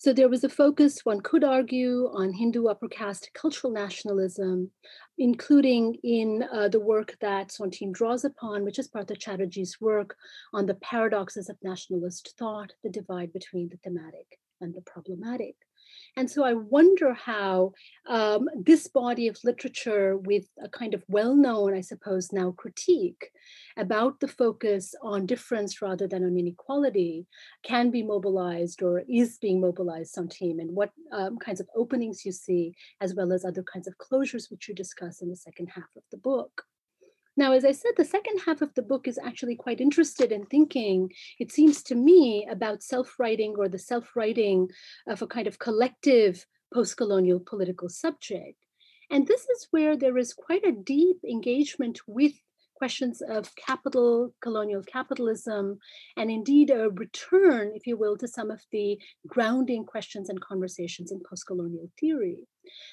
So 0.00 0.14
there 0.14 0.30
was 0.30 0.44
a 0.44 0.48
focus, 0.48 1.04
one 1.04 1.20
could 1.20 1.44
argue, 1.44 2.08
on 2.14 2.32
Hindu 2.32 2.68
upper 2.68 2.88
caste 2.88 3.28
cultural 3.34 3.70
nationalism, 3.70 4.70
including 5.18 5.98
in 6.02 6.42
uh, 6.50 6.68
the 6.68 6.80
work 6.80 7.18
that 7.20 7.48
Centime 7.48 7.92
draws 7.92 8.24
upon, 8.24 8.64
which 8.64 8.78
is 8.78 8.88
part 8.88 9.10
of 9.10 9.18
Chatterjee's 9.18 9.78
work 9.78 10.16
on 10.54 10.64
the 10.64 10.76
paradoxes 10.76 11.50
of 11.50 11.58
nationalist 11.62 12.32
thought, 12.38 12.72
the 12.82 12.88
divide 12.88 13.30
between 13.34 13.68
the 13.68 13.76
thematic 13.84 14.38
and 14.62 14.72
the 14.74 14.80
problematic. 14.86 15.54
And 16.16 16.30
so 16.30 16.44
I 16.44 16.54
wonder 16.54 17.14
how 17.14 17.72
um, 18.08 18.48
this 18.54 18.86
body 18.86 19.28
of 19.28 19.38
literature, 19.44 20.16
with 20.16 20.46
a 20.62 20.68
kind 20.68 20.94
of 20.94 21.02
well 21.08 21.34
known, 21.34 21.74
I 21.74 21.80
suppose, 21.80 22.32
now 22.32 22.52
critique 22.52 23.30
about 23.76 24.20
the 24.20 24.28
focus 24.28 24.94
on 25.02 25.26
difference 25.26 25.80
rather 25.80 26.06
than 26.06 26.24
on 26.24 26.36
inequality, 26.36 27.26
can 27.62 27.90
be 27.90 28.02
mobilized 28.02 28.82
or 28.82 29.02
is 29.08 29.38
being 29.38 29.60
mobilized 29.60 30.14
Centime, 30.14 30.60
and 30.60 30.74
what 30.74 30.90
um, 31.12 31.38
kinds 31.38 31.60
of 31.60 31.68
openings 31.76 32.24
you 32.24 32.32
see, 32.32 32.74
as 33.00 33.14
well 33.14 33.32
as 33.32 33.44
other 33.44 33.62
kinds 33.62 33.86
of 33.86 33.94
closures, 33.98 34.50
which 34.50 34.68
you 34.68 34.74
discuss 34.74 35.22
in 35.22 35.30
the 35.30 35.36
second 35.36 35.68
half 35.68 35.90
of 35.96 36.02
the 36.10 36.18
book. 36.18 36.64
Now, 37.36 37.52
as 37.52 37.64
I 37.64 37.72
said, 37.72 37.92
the 37.96 38.04
second 38.04 38.40
half 38.44 38.60
of 38.60 38.74
the 38.74 38.82
book 38.82 39.06
is 39.06 39.18
actually 39.18 39.56
quite 39.56 39.80
interested 39.80 40.32
in 40.32 40.46
thinking, 40.46 41.12
it 41.38 41.52
seems 41.52 41.82
to 41.84 41.94
me, 41.94 42.46
about 42.50 42.82
self 42.82 43.18
writing 43.18 43.54
or 43.56 43.68
the 43.68 43.78
self 43.78 44.16
writing 44.16 44.68
of 45.06 45.22
a 45.22 45.26
kind 45.26 45.46
of 45.46 45.58
collective 45.58 46.44
post 46.72 46.96
colonial 46.96 47.40
political 47.40 47.88
subject. 47.88 48.56
And 49.10 49.26
this 49.26 49.42
is 49.42 49.68
where 49.70 49.96
there 49.96 50.18
is 50.18 50.34
quite 50.34 50.64
a 50.64 50.72
deep 50.72 51.18
engagement 51.28 52.00
with 52.06 52.32
questions 52.80 53.20
of 53.20 53.54
capital, 53.56 54.32
colonial 54.40 54.82
capitalism, 54.82 55.78
and 56.16 56.30
indeed 56.30 56.70
a 56.70 56.88
return, 57.04 57.72
if 57.74 57.86
you 57.86 57.96
will, 58.02 58.16
to 58.16 58.26
some 58.26 58.50
of 58.50 58.60
the 58.72 58.98
grounding 59.26 59.84
questions 59.84 60.30
and 60.30 60.40
conversations 60.40 61.12
in 61.12 61.20
post 61.28 61.46
colonial 61.46 61.90
theory. 62.00 62.38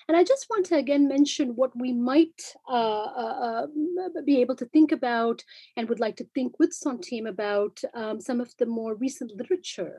And 0.07 0.17
I 0.17 0.23
just 0.23 0.47
want 0.49 0.65
to 0.67 0.75
again 0.75 1.07
mention 1.07 1.55
what 1.61 1.71
we 1.83 1.93
might 1.93 2.41
uh, 2.69 3.07
uh, 3.23 3.67
uh 4.03 4.21
be 4.25 4.41
able 4.41 4.57
to 4.57 4.65
think 4.65 4.91
about 4.91 5.37
and 5.75 5.87
would 5.87 6.03
like 6.05 6.17
to 6.17 6.27
think 6.35 6.59
with 6.59 6.71
Centime 6.81 7.27
about 7.29 7.75
um, 7.93 8.19
some 8.27 8.39
of 8.41 8.49
the 8.59 8.65
more 8.65 8.95
recent 8.95 9.31
literature 9.39 9.97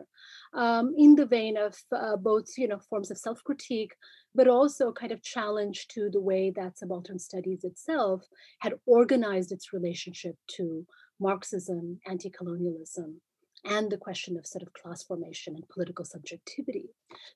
um, 0.55 0.95
in 1.05 1.15
the 1.15 1.27
vein 1.27 1.57
of 1.57 1.75
uh, 1.93 2.17
both 2.17 2.47
you 2.57 2.69
know 2.69 2.81
forms 2.91 3.11
of 3.11 3.19
self-critique 3.19 3.95
but 4.39 4.47
also 4.47 4.93
kind 4.93 5.11
of 5.11 5.21
challenge 5.21 5.89
to 5.89 6.09
the 6.11 6.21
way 6.21 6.49
that 6.55 6.79
subaltern 6.79 7.19
studies 7.19 7.65
itself 7.65 8.23
had 8.61 8.73
organized 8.87 9.51
its 9.51 9.73
relationship 9.73 10.37
to 10.47 10.87
Marxism, 11.19 11.99
anti 12.07 12.31
colonialism, 12.31 13.21
and 13.65 13.91
the 13.91 13.97
question 13.97 14.37
of 14.37 14.47
sort 14.47 14.63
of 14.63 14.73
class 14.75 15.03
formation 15.03 15.57
and 15.57 15.69
political 15.69 16.05
subjectivity. 16.05 16.89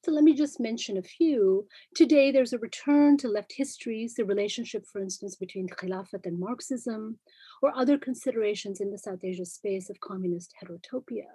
So 0.05 0.13
let 0.13 0.23
me 0.23 0.33
just 0.33 0.61
mention 0.61 0.97
a 0.97 1.03
few. 1.03 1.67
Today, 1.97 2.31
there's 2.31 2.53
a 2.53 2.59
return 2.59 3.17
to 3.17 3.27
left 3.27 3.53
histories, 3.57 4.15
the 4.15 4.25
relationship, 4.25 4.87
for 4.87 5.01
instance, 5.01 5.35
between 5.35 5.67
Khilafat 5.67 6.25
and 6.25 6.39
Marxism, 6.39 7.19
or 7.63 7.77
other 7.77 7.99
considerations 7.99 8.81
in 8.81 8.93
the 8.93 8.99
South 8.99 9.25
Asia 9.25 9.45
space 9.45 9.91
of 9.91 9.99
communist 9.99 10.55
heterotopia. 10.63 11.27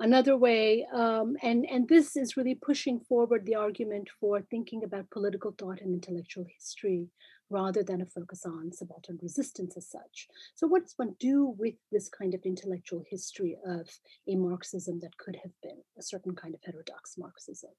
Another 0.00 0.36
way, 0.36 0.86
um, 0.92 1.36
and, 1.42 1.66
and 1.68 1.88
this 1.88 2.16
is 2.16 2.36
really 2.36 2.54
pushing 2.54 3.00
forward 3.00 3.44
the 3.44 3.56
argument 3.56 4.08
for 4.20 4.40
thinking 4.42 4.84
about 4.84 5.10
political 5.10 5.52
thought 5.58 5.80
and 5.80 5.92
intellectual 5.92 6.46
history 6.56 7.08
rather 7.50 7.82
than 7.82 8.00
a 8.00 8.06
focus 8.06 8.46
on 8.46 8.70
subaltern 8.72 9.18
resistance 9.20 9.76
as 9.76 9.88
such. 9.90 10.28
So, 10.54 10.68
what 10.68 10.82
does 10.82 10.94
one 10.96 11.16
do 11.18 11.52
with 11.58 11.74
this 11.90 12.08
kind 12.08 12.32
of 12.34 12.42
intellectual 12.44 13.02
history 13.10 13.56
of 13.66 13.88
a 14.28 14.36
Marxism 14.36 15.00
that 15.00 15.16
could 15.16 15.36
have 15.42 15.52
been 15.64 15.82
a 15.98 16.02
certain 16.02 16.36
kind 16.36 16.54
of 16.54 16.60
heterodox 16.64 17.18
Marxism? 17.18 17.70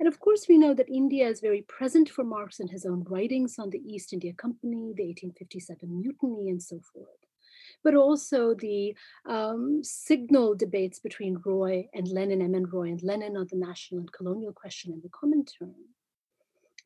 And 0.00 0.08
of 0.08 0.20
course, 0.20 0.46
we 0.48 0.56
know 0.56 0.72
that 0.72 0.88
India 0.88 1.28
is 1.28 1.40
very 1.40 1.60
present 1.62 2.08
for 2.08 2.24
Marx 2.24 2.58
in 2.58 2.68
his 2.68 2.86
own 2.86 3.04
writings 3.04 3.56
on 3.58 3.68
the 3.68 3.82
East 3.84 4.14
India 4.14 4.32
Company, 4.32 4.94
the 4.96 5.04
1857 5.04 6.00
mutiny, 6.00 6.48
and 6.48 6.62
so 6.62 6.80
forth 6.92 7.23
but 7.84 7.94
also 7.94 8.54
the 8.54 8.96
um, 9.26 9.80
signal 9.84 10.54
debates 10.56 10.98
between 10.98 11.40
Roy 11.44 11.86
and 11.94 12.08
Lenin, 12.08 12.42
M.N. 12.42 12.64
Roy 12.72 12.88
and 12.88 13.02
Lenin 13.02 13.36
on 13.36 13.46
the 13.50 13.58
national 13.58 14.00
and 14.00 14.12
colonial 14.12 14.52
question 14.52 14.92
in 14.92 15.02
the 15.02 15.10
Comintern. 15.10 15.74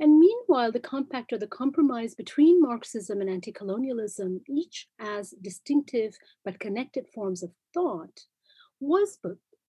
And 0.01 0.19
meanwhile, 0.19 0.71
the 0.71 0.81
compact 0.81 1.33
or 1.33 1.39
the 1.39 1.47
compromise 1.47 2.15
between 2.15 2.61
Marxism 2.61 3.21
and 3.21 3.31
anti 3.31 3.51
colonialism, 3.51 4.41
each 4.49 4.89
as 5.01 5.35
distinctive 5.43 6.17
but 6.45 6.61
connected 6.61 7.07
forms 7.09 7.43
of 7.43 7.51
thought, 7.75 8.27
was 8.81 9.19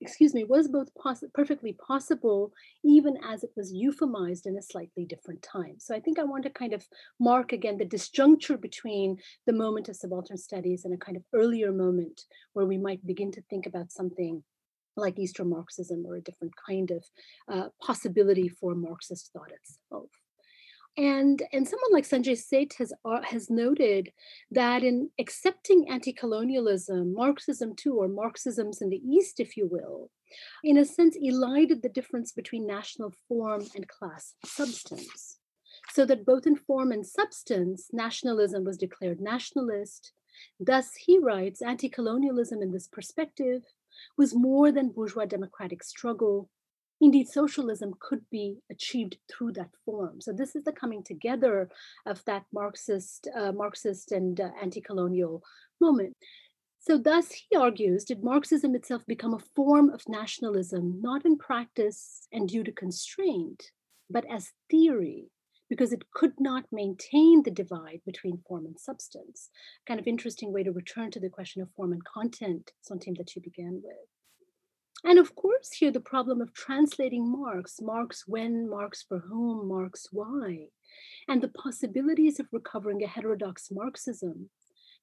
excuse 0.02 0.34
me, 0.34 0.44
was 0.44 0.68
both 0.68 0.94
poss- 0.96 1.24
perfectly 1.34 1.74
possible, 1.74 2.54
even 2.84 3.18
as 3.24 3.44
it 3.44 3.52
was 3.56 3.74
euphemized 3.74 4.46
in 4.46 4.58
a 4.58 4.62
slightly 4.62 5.06
different 5.06 5.42
time. 5.42 5.76
So 5.80 5.96
I 5.96 6.00
think 6.00 6.20
I 6.20 6.24
want 6.24 6.44
to 6.44 6.50
kind 6.50 6.74
of 6.74 6.88
mark 7.20 7.52
again 7.52 7.78
the 7.78 7.86
disjuncture 7.86 8.60
between 8.60 9.18
the 9.46 9.54
moment 9.54 9.90
of 9.90 9.96
subaltern 9.96 10.38
studies 10.38 10.86
and 10.86 10.94
a 10.94 10.98
kind 10.98 11.18
of 11.18 11.24
earlier 11.34 11.72
moment 11.72 12.26
where 12.54 12.66
we 12.66 12.78
might 12.78 13.06
begin 13.06 13.32
to 13.34 13.42
think 13.50 13.66
about 13.66 13.92
something 13.92 14.44
like 14.96 15.20
Eastern 15.20 15.50
Marxism 15.50 16.06
or 16.06 16.16
a 16.16 16.22
different 16.22 16.54
kind 16.68 16.92
of 16.92 17.06
uh, 17.48 17.70
possibility 17.82 18.50
for 18.50 18.76
Marxist 18.76 19.32
thought 19.34 19.52
itself. 19.52 20.10
And, 21.00 21.42
and 21.54 21.66
someone 21.66 21.94
like 21.94 22.04
Sanjay 22.04 22.38
Seth 22.38 22.78
has, 22.78 22.92
uh, 23.06 23.22
has 23.22 23.50
noted 23.50 24.12
that 24.52 24.84
in 24.84 25.10
accepting 25.18 25.90
anti 25.90 26.12
colonialism, 26.12 27.14
Marxism 27.14 27.74
too, 27.74 27.94
or 27.94 28.10
Marxisms 28.10 28.82
in 28.82 28.90
the 28.90 28.98
East, 28.98 29.40
if 29.40 29.56
you 29.56 29.66
will, 29.66 30.10
in 30.62 30.78
a 30.78 30.84
sense 30.84 31.16
elided 31.16 31.82
the 31.82 31.88
difference 31.88 32.34
between 32.34 32.68
national 32.68 33.14
form 33.30 33.66
and 33.76 33.88
class 33.88 34.34
substance. 34.44 35.38
So 35.94 36.04
that 36.06 36.26
both 36.26 36.46
in 36.46 36.58
form 36.58 36.92
and 36.92 37.08
substance, 37.08 37.88
nationalism 37.94 38.66
was 38.66 38.78
declared 38.78 39.22
nationalist. 39.22 40.12
Thus, 40.60 40.96
he 40.96 41.18
writes, 41.18 41.62
anti 41.62 41.88
colonialism 41.88 42.62
in 42.62 42.74
this 42.74 42.90
perspective 42.90 43.64
was 44.18 44.36
more 44.36 44.70
than 44.70 44.90
bourgeois 44.90 45.26
democratic 45.26 45.82
struggle 45.82 46.50
indeed 47.02 47.28
socialism 47.28 47.94
could 48.00 48.22
be 48.30 48.58
achieved 48.70 49.18
through 49.30 49.54
that 49.54 49.70
form. 49.86 50.22
So 50.22 50.34
this 50.34 50.56
is 50.56 50.64
the 50.64 50.72
coming 50.72 51.04
together 51.04 51.70
of 52.06 52.24
that 52.26 52.44
marxist 52.54 53.28
uh, 53.36 53.52
marxist 53.52 54.12
and 54.12 54.40
uh, 54.40 54.50
anti-colonial 54.62 55.44
moment. 55.80 56.16
So 56.80 56.98
thus 56.98 57.32
he 57.32 57.56
argues 57.56 58.06
did 58.06 58.24
marxism 58.24 58.76
itself 58.76 59.06
become 59.06 59.34
a 59.34 59.46
form 59.56 59.90
of 59.90 60.08
nationalism 60.08 61.02
not 61.02 61.26
in 61.26 61.38
practice 61.38 62.28
and 62.32 62.48
due 62.48 62.64
to 62.64 62.72
constraint 62.72 63.72
but 64.10 64.26
as 64.30 64.52
theory 64.72 65.30
because 65.70 65.94
it 65.94 66.12
could 66.16 66.34
not 66.40 66.66
maintain 66.72 67.44
the 67.44 67.52
divide 67.52 68.02
between 68.06 68.42
form 68.48 68.66
and 68.66 68.80
substance? 68.80 69.50
Kind 69.88 70.00
of 70.00 70.08
interesting 70.08 70.52
way 70.52 70.64
to 70.64 70.72
return 70.72 71.12
to 71.12 71.20
the 71.20 71.30
question 71.30 71.62
of 71.62 71.70
form 71.76 71.92
and 71.92 72.04
content 72.04 72.72
something 72.82 73.14
that 73.16 73.36
you 73.36 73.42
began 73.42 73.82
with 73.84 74.08
and 75.04 75.20
of 75.20 75.36
course, 75.36 75.72
here 75.72 75.92
the 75.92 76.00
problem 76.00 76.42
of 76.42 76.54
translating 76.54 77.32
Marx, 77.32 77.80
Marx 77.82 78.24
when, 78.28 78.70
Marx 78.70 79.04
for 79.08 79.20
whom, 79.20 79.68
Marx 79.68 80.08
why, 80.12 80.68
and 81.28 81.42
the 81.42 81.50
possibilities 81.50 82.40
of 82.40 82.48
recovering 82.52 83.04
a 83.04 83.08
heterodox 83.08 83.70
Marxism 83.72 84.50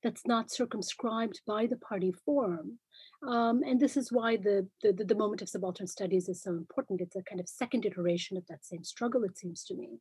that's 0.02 0.26
not 0.26 0.50
circumscribed 0.50 1.40
by 1.46 1.66
the 1.66 1.76
party 1.76 2.12
form. 2.12 2.78
Um, 3.26 3.62
and 3.66 3.80
this 3.80 3.96
is 3.96 4.12
why 4.12 4.36
the, 4.36 4.68
the, 4.82 4.92
the 4.92 5.14
moment 5.14 5.42
of 5.42 5.48
subaltern 5.48 5.86
studies 5.86 6.28
is 6.28 6.42
so 6.42 6.50
important. 6.50 7.00
It's 7.00 7.16
a 7.16 7.22
kind 7.22 7.40
of 7.40 7.48
second 7.48 7.86
iteration 7.86 8.36
of 8.36 8.46
that 8.48 8.64
same 8.64 8.84
struggle, 8.84 9.24
it 9.24 9.38
seems 9.38 9.64
to 9.64 9.74
me. 9.74 9.98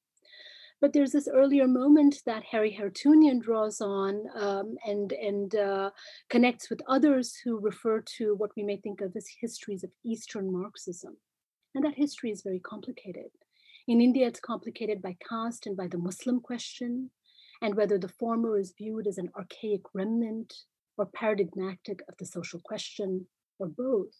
But 0.85 0.93
there's 0.93 1.13
this 1.13 1.27
earlier 1.27 1.67
moment 1.67 2.21
that 2.27 2.43
Harry 2.43 2.77
Harootunian 2.79 3.41
draws 3.41 3.81
on 3.81 4.25
um, 4.35 4.75
and, 4.85 5.11
and 5.13 5.55
uh, 5.55 5.89
connects 6.29 6.69
with 6.69 6.79
others 6.87 7.35
who 7.43 7.59
refer 7.59 8.03
to 8.17 8.35
what 8.35 8.51
we 8.55 8.61
may 8.61 8.77
think 8.77 9.01
of 9.01 9.15
as 9.15 9.25
histories 9.41 9.83
of 9.83 9.89
Eastern 10.05 10.53
Marxism. 10.53 11.17
And 11.73 11.83
that 11.83 11.95
history 11.95 12.29
is 12.29 12.43
very 12.43 12.59
complicated. 12.59 13.31
In 13.87 13.99
India, 13.99 14.27
it's 14.27 14.39
complicated 14.39 15.01
by 15.01 15.17
caste 15.27 15.65
and 15.65 15.75
by 15.75 15.87
the 15.87 15.97
Muslim 15.97 16.39
question, 16.39 17.09
and 17.63 17.73
whether 17.73 17.97
the 17.97 18.13
former 18.19 18.59
is 18.59 18.75
viewed 18.77 19.07
as 19.07 19.17
an 19.17 19.31
archaic 19.35 19.81
remnant 19.95 20.53
or 20.99 21.07
paradigmatic 21.07 22.01
of 22.07 22.15
the 22.19 22.27
social 22.27 22.61
question, 22.63 23.25
or 23.57 23.65
both. 23.65 24.13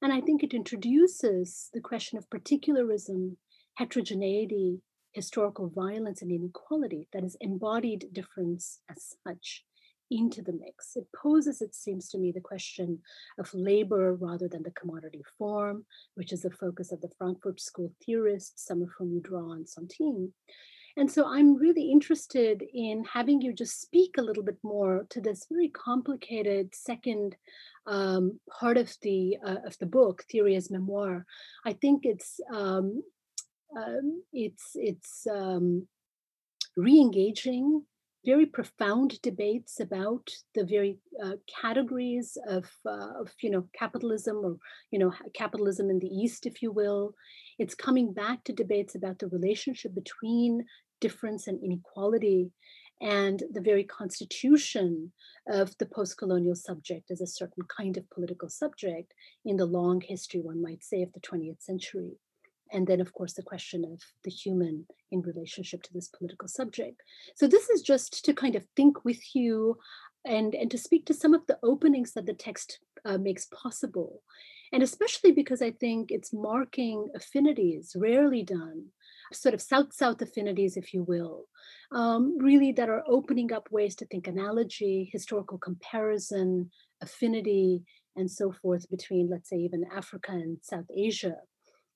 And 0.00 0.14
I 0.14 0.22
think 0.22 0.42
it 0.42 0.54
introduces 0.54 1.68
the 1.74 1.82
question 1.82 2.16
of 2.16 2.30
particularism, 2.30 3.36
heterogeneity, 3.74 4.80
historical 5.14 5.68
violence 5.68 6.22
and 6.22 6.30
inequality 6.30 7.08
that 7.12 7.24
is 7.24 7.36
embodied 7.40 8.08
difference 8.12 8.80
as 8.90 9.14
such 9.26 9.64
into 10.10 10.42
the 10.42 10.52
mix. 10.52 10.96
It 10.96 11.06
poses, 11.16 11.62
it 11.62 11.74
seems 11.74 12.10
to 12.10 12.18
me, 12.18 12.32
the 12.32 12.40
question 12.40 13.00
of 13.38 13.52
labor 13.54 14.14
rather 14.14 14.48
than 14.48 14.62
the 14.62 14.70
commodity 14.72 15.22
form, 15.38 15.86
which 16.14 16.32
is 16.32 16.42
the 16.42 16.50
focus 16.50 16.92
of 16.92 17.00
the 17.00 17.10
Frankfurt 17.16 17.60
School 17.60 17.92
theorists, 18.04 18.66
some 18.66 18.82
of 18.82 18.90
whom 18.98 19.12
you 19.12 19.20
draw 19.20 19.50
on 19.50 19.64
Centime. 19.64 20.30
And 20.96 21.10
so 21.10 21.26
I'm 21.26 21.56
really 21.56 21.90
interested 21.90 22.62
in 22.72 23.04
having 23.12 23.40
you 23.40 23.52
just 23.52 23.80
speak 23.80 24.14
a 24.16 24.22
little 24.22 24.44
bit 24.44 24.58
more 24.62 25.06
to 25.10 25.20
this 25.20 25.46
very 25.50 25.68
complicated 25.68 26.72
second 26.72 27.36
um, 27.86 28.38
part 28.48 28.76
of 28.76 28.94
the 29.02 29.36
uh, 29.44 29.56
of 29.66 29.76
the 29.78 29.86
book, 29.86 30.24
Theory 30.30 30.54
as 30.54 30.70
Memoir. 30.70 31.26
I 31.66 31.72
think 31.72 32.06
it's 32.06 32.38
um, 32.52 33.02
um, 33.76 34.22
it's 34.32 34.72
it's 34.74 35.26
um, 35.30 35.86
re-engaging 36.76 37.82
very 38.24 38.46
profound 38.46 39.20
debates 39.22 39.80
about 39.80 40.30
the 40.54 40.64
very 40.64 40.98
uh, 41.22 41.32
categories 41.60 42.38
of, 42.48 42.64
uh, 42.86 43.20
of 43.20 43.30
you 43.42 43.50
know 43.50 43.68
capitalism 43.78 44.36
or 44.36 44.56
you 44.90 44.98
know 44.98 45.12
capitalism 45.34 45.90
in 45.90 45.98
the 45.98 46.08
east 46.08 46.46
if 46.46 46.62
you 46.62 46.72
will. 46.72 47.14
It's 47.58 47.74
coming 47.74 48.12
back 48.12 48.44
to 48.44 48.52
debates 48.52 48.94
about 48.94 49.18
the 49.18 49.28
relationship 49.28 49.94
between 49.94 50.64
difference 51.00 51.46
and 51.46 51.62
inequality 51.62 52.50
and 53.00 53.42
the 53.52 53.60
very 53.60 53.84
constitution 53.84 55.12
of 55.48 55.76
the 55.78 55.86
post-colonial 55.86 56.54
subject 56.54 57.10
as 57.10 57.20
a 57.20 57.26
certain 57.26 57.64
kind 57.76 57.96
of 57.96 58.08
political 58.10 58.48
subject 58.48 59.12
in 59.44 59.56
the 59.56 59.66
long 59.66 60.00
history 60.00 60.40
one 60.40 60.62
might 60.62 60.82
say 60.82 61.02
of 61.02 61.12
the 61.12 61.20
20th 61.20 61.60
century 61.60 62.12
and 62.74 62.86
then 62.86 63.00
of 63.00 63.12
course 63.14 63.32
the 63.34 63.42
question 63.42 63.84
of 63.84 64.00
the 64.24 64.30
human 64.30 64.84
in 65.12 65.22
relationship 65.22 65.82
to 65.84 65.92
this 65.92 66.08
political 66.08 66.48
subject. 66.48 67.00
So 67.36 67.46
this 67.46 67.70
is 67.70 67.80
just 67.80 68.24
to 68.24 68.34
kind 68.34 68.56
of 68.56 68.66
think 68.76 69.04
with 69.04 69.34
you 69.34 69.78
and 70.26 70.54
and 70.54 70.70
to 70.70 70.78
speak 70.78 71.06
to 71.06 71.14
some 71.14 71.32
of 71.32 71.46
the 71.46 71.58
openings 71.62 72.12
that 72.12 72.26
the 72.26 72.34
text 72.34 72.80
uh, 73.04 73.18
makes 73.18 73.46
possible. 73.46 74.22
And 74.72 74.82
especially 74.82 75.30
because 75.30 75.62
i 75.62 75.70
think 75.70 76.10
it's 76.10 76.32
marking 76.32 77.08
affinities 77.14 77.94
rarely 77.96 78.42
done 78.42 78.86
sort 79.32 79.54
of 79.54 79.62
south 79.62 79.92
south 79.92 80.20
affinities 80.20 80.76
if 80.76 80.92
you 80.92 81.04
will 81.04 81.44
um, 81.92 82.36
really 82.38 82.72
that 82.72 82.88
are 82.88 83.04
opening 83.06 83.52
up 83.52 83.68
ways 83.70 83.94
to 83.96 84.06
think 84.06 84.26
analogy 84.26 85.08
historical 85.12 85.58
comparison 85.58 86.70
affinity 87.00 87.84
and 88.16 88.28
so 88.28 88.50
forth 88.50 88.90
between 88.90 89.30
let's 89.30 89.48
say 89.48 89.58
even 89.58 89.84
africa 89.94 90.32
and 90.32 90.58
south 90.62 90.86
asia 90.96 91.36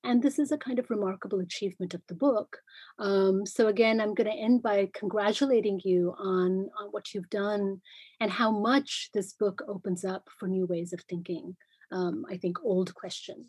and 0.05 0.23
this 0.23 0.39
is 0.39 0.53
a 0.53 0.59
kind 0.59 0.79
of 0.79 0.91
remarkable 0.91 1.41
achievement 1.41 1.95
of 1.95 2.03
the 2.09 2.15
book. 2.15 2.59
Um, 2.99 3.45
so 3.45 3.67
again, 3.69 4.01
I'm 4.01 4.15
going 4.15 4.31
to 4.31 4.37
end 4.37 4.63
by 4.63 4.89
congratulating 4.95 5.81
you 5.85 6.15
on, 6.19 6.69
on 6.81 6.89
what 6.91 7.13
you've 7.13 7.31
done 7.31 7.81
and 8.21 8.31
how 8.31 8.51
much 8.51 9.11
this 9.13 9.33
book 9.33 9.63
opens 9.67 10.05
up 10.05 10.29
for 10.39 10.47
new 10.47 10.67
ways 10.67 10.93
of 10.93 11.01
thinking. 11.03 11.57
Um, 11.91 12.25
I 12.31 12.37
think 12.37 12.59
old 12.63 12.95
questions. 12.95 13.49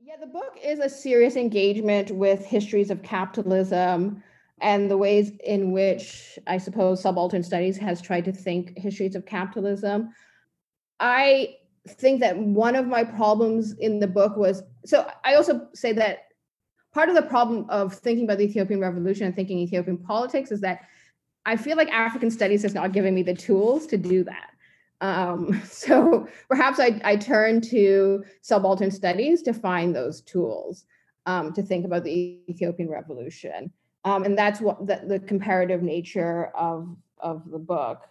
Yeah, 0.00 0.16
the 0.20 0.26
book 0.26 0.56
is 0.62 0.78
a 0.78 0.88
serious 0.88 1.36
engagement 1.36 2.10
with 2.10 2.44
histories 2.44 2.90
of 2.90 3.02
capitalism 3.02 4.22
and 4.60 4.90
the 4.90 4.96
ways 4.96 5.32
in 5.44 5.72
which 5.72 6.38
I 6.46 6.58
suppose 6.58 7.02
subaltern 7.02 7.42
studies 7.42 7.76
has 7.78 8.00
tried 8.00 8.24
to 8.26 8.32
think 8.32 8.76
histories 8.78 9.14
of 9.14 9.26
capitalism. 9.26 10.10
I 11.00 11.56
think 11.88 12.20
that 12.20 12.38
one 12.38 12.76
of 12.76 12.86
my 12.86 13.04
problems 13.04 13.72
in 13.78 14.00
the 14.00 14.06
book 14.06 14.36
was 14.36 14.62
so 14.88 15.06
I 15.22 15.34
also 15.34 15.68
say 15.74 15.92
that 15.92 16.28
part 16.94 17.10
of 17.10 17.14
the 17.14 17.22
problem 17.22 17.66
of 17.68 17.92
thinking 17.92 18.24
about 18.24 18.38
the 18.38 18.44
Ethiopian 18.44 18.80
revolution 18.80 19.26
and 19.26 19.36
thinking 19.36 19.58
Ethiopian 19.58 19.98
politics 19.98 20.50
is 20.50 20.62
that 20.62 20.80
I 21.44 21.56
feel 21.56 21.76
like 21.76 21.90
African 21.90 22.30
studies 22.30 22.62
has 22.62 22.72
not 22.72 22.92
given 22.92 23.14
me 23.14 23.22
the 23.22 23.34
tools 23.34 23.86
to 23.88 23.98
do 23.98 24.24
that. 24.24 24.50
Um, 25.02 25.60
so 25.68 26.26
perhaps 26.48 26.80
I, 26.80 26.98
I 27.04 27.16
turn 27.16 27.60
to 27.62 28.24
subaltern 28.40 28.90
studies 28.90 29.42
to 29.42 29.52
find 29.52 29.94
those 29.94 30.22
tools 30.22 30.86
um, 31.26 31.52
to 31.52 31.62
think 31.62 31.84
about 31.84 32.04
the 32.04 32.40
Ethiopian 32.48 32.88
revolution. 32.88 33.70
Um, 34.04 34.24
and 34.24 34.38
that's 34.38 34.58
what 34.58 34.86
the, 34.86 35.02
the 35.06 35.20
comparative 35.20 35.82
nature 35.82 36.46
of, 36.54 36.96
of 37.18 37.50
the 37.50 37.58
book. 37.58 38.08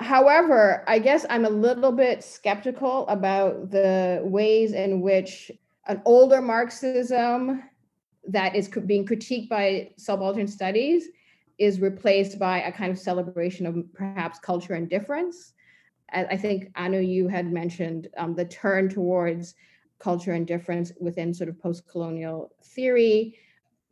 However, 0.00 0.82
I 0.88 0.98
guess 0.98 1.24
I'm 1.30 1.44
a 1.44 1.50
little 1.50 1.92
bit 1.92 2.24
skeptical 2.24 3.06
about 3.06 3.70
the 3.70 4.20
ways 4.24 4.72
in 4.72 5.00
which 5.00 5.52
an 5.86 6.02
older 6.04 6.40
Marxism 6.40 7.62
that 8.28 8.54
is 8.54 8.68
being 8.68 9.06
critiqued 9.06 9.48
by 9.48 9.90
subaltern 9.96 10.46
studies 10.46 11.08
is 11.58 11.80
replaced 11.80 12.38
by 12.38 12.62
a 12.62 12.72
kind 12.72 12.90
of 12.90 12.98
celebration 12.98 13.66
of 13.66 13.76
perhaps 13.92 14.38
culture 14.38 14.74
and 14.74 14.88
difference. 14.88 15.52
I 16.14 16.36
think, 16.36 16.70
Anu, 16.76 16.98
you 16.98 17.28
had 17.28 17.50
mentioned 17.50 18.08
um, 18.18 18.34
the 18.34 18.44
turn 18.44 18.90
towards 18.90 19.54
culture 19.98 20.32
and 20.32 20.46
difference 20.46 20.92
within 21.00 21.32
sort 21.32 21.48
of 21.48 21.58
post 21.58 21.88
colonial 21.88 22.52
theory. 22.62 23.38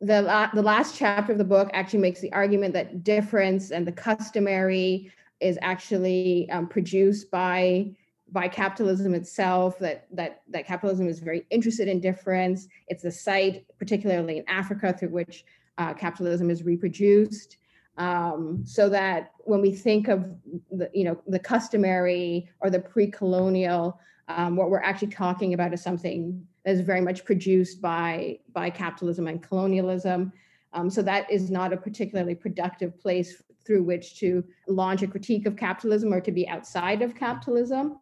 The, 0.01 0.21
la- 0.21 0.51
the 0.53 0.61
last 0.61 0.95
chapter 0.95 1.31
of 1.31 1.39
the 1.39 1.43
book 1.43 1.71
actually 1.73 1.99
makes 1.99 2.21
the 2.21 2.31
argument 2.31 2.73
that 2.75 3.03
difference 3.03 3.71
and 3.71 3.87
the 3.87 3.91
customary 3.91 5.11
is 5.39 5.57
actually 5.63 6.47
um, 6.51 6.67
produced 6.67 7.31
by 7.31 7.95
by 8.31 8.47
capitalism 8.47 9.13
itself 9.13 9.77
that 9.79 10.07
that 10.11 10.41
that 10.49 10.65
capitalism 10.65 11.07
is 11.07 11.19
very 11.19 11.45
interested 11.49 11.87
in 11.87 11.99
difference. 11.99 12.67
It's 12.87 13.03
the 13.03 13.11
site 13.11 13.65
particularly 13.77 14.37
in 14.37 14.45
africa 14.47 14.95
through 14.97 15.09
which 15.09 15.45
uh, 15.77 15.93
capitalism 15.93 16.49
is 16.49 16.63
reproduced. 16.63 17.57
Um, 17.97 18.63
so 18.65 18.87
that 18.89 19.31
when 19.39 19.61
we 19.61 19.71
think 19.71 20.07
of 20.07 20.29
the 20.71 20.89
you 20.93 21.03
know 21.03 21.21
the 21.27 21.39
customary 21.39 22.49
or 22.61 22.69
the 22.69 22.79
pre-colonial 22.79 23.99
um, 24.27 24.55
what 24.55 24.69
we're 24.69 24.81
actually 24.81 25.09
talking 25.09 25.53
about 25.53 25.73
is 25.73 25.83
something 25.83 26.45
that 26.63 26.71
is 26.71 26.81
very 26.81 27.01
much 27.01 27.25
produced 27.25 27.81
by 27.81 28.39
by 28.53 28.69
capitalism 28.69 29.27
and 29.27 29.43
colonialism. 29.43 30.31
Um, 30.73 30.89
so 30.89 31.01
that 31.01 31.29
is 31.29 31.51
not 31.51 31.73
a 31.73 31.77
particularly 31.77 32.35
productive 32.35 32.97
place 32.97 33.43
through 33.65 33.83
which 33.83 34.17
to 34.19 34.43
launch 34.67 35.01
a 35.01 35.07
critique 35.07 35.45
of 35.45 35.55
capitalism 35.55 36.13
or 36.13 36.21
to 36.21 36.31
be 36.31 36.47
outside 36.47 37.01
of 37.01 37.13
capitalism. 37.13 37.99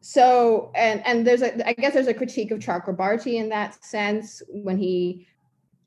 So, 0.00 0.70
and 0.74 1.04
and 1.06 1.26
there's 1.26 1.42
a, 1.42 1.68
I 1.68 1.74
guess 1.74 1.92
there's 1.92 2.06
a 2.06 2.14
critique 2.14 2.50
of 2.50 2.58
Chakrabarty 2.58 3.34
in 3.34 3.48
that 3.50 3.84
sense 3.84 4.42
when 4.48 4.78
he 4.78 5.26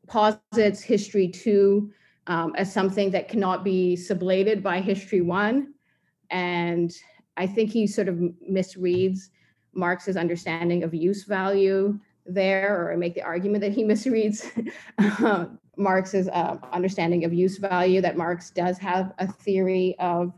posits 0.07 0.81
history 0.81 1.27
two 1.27 1.91
um, 2.27 2.53
as 2.55 2.71
something 2.71 3.09
that 3.11 3.27
cannot 3.27 3.63
be 3.63 3.97
sublated 3.97 4.61
by 4.61 4.81
history 4.81 5.21
one, 5.21 5.73
and 6.29 6.93
I 7.37 7.47
think 7.47 7.71
he 7.71 7.87
sort 7.87 8.07
of 8.07 8.15
misreads 8.49 9.29
Marx's 9.73 10.15
understanding 10.15 10.83
of 10.83 10.93
use 10.93 11.23
value 11.23 11.99
there, 12.25 12.91
or 12.91 12.95
make 12.97 13.15
the 13.15 13.23
argument 13.23 13.61
that 13.61 13.71
he 13.71 13.83
misreads 13.83 14.45
Marx's 15.75 16.29
uh, 16.29 16.57
understanding 16.71 17.25
of 17.25 17.33
use 17.33 17.57
value, 17.57 17.99
that 18.01 18.15
Marx 18.15 18.51
does 18.51 18.77
have 18.77 19.13
a 19.17 19.25
theory 19.25 19.95
of, 19.99 20.33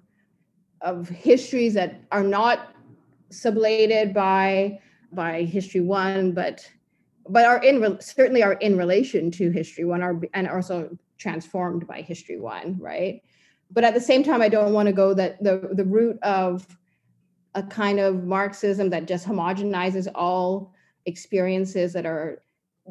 of 0.79 1.09
histories 1.09 1.73
that 1.73 2.01
are 2.13 2.23
not 2.23 2.74
sublated 3.31 4.13
by, 4.13 4.79
by 5.11 5.43
history 5.43 5.81
one, 5.81 6.31
but 6.33 6.69
but 7.27 7.43
are 7.43 7.57
in 7.63 7.99
certainly 7.99 8.43
are 8.43 8.53
in 8.53 8.77
relation 8.77 9.31
to 9.31 9.49
history 9.49 9.83
one 9.83 10.03
are 10.03 10.21
and 10.35 10.47
also 10.47 10.95
transformed 11.17 11.87
by 11.87 11.99
history 11.99 12.39
one 12.39 12.77
right 12.79 13.23
but 13.71 13.83
at 13.83 13.95
the 13.95 13.99
same 13.99 14.23
time 14.23 14.43
i 14.43 14.47
don't 14.47 14.73
want 14.73 14.85
to 14.85 14.93
go 14.93 15.11
that 15.11 15.41
the 15.43 15.69
the 15.73 15.85
root 15.85 16.19
of 16.21 16.67
a 17.55 17.63
kind 17.63 17.99
of 17.99 18.25
marxism 18.25 18.89
that 18.91 19.07
just 19.07 19.25
homogenizes 19.27 20.07
all 20.13 20.71
experiences 21.05 21.93
that 21.93 22.05
are 22.05 22.43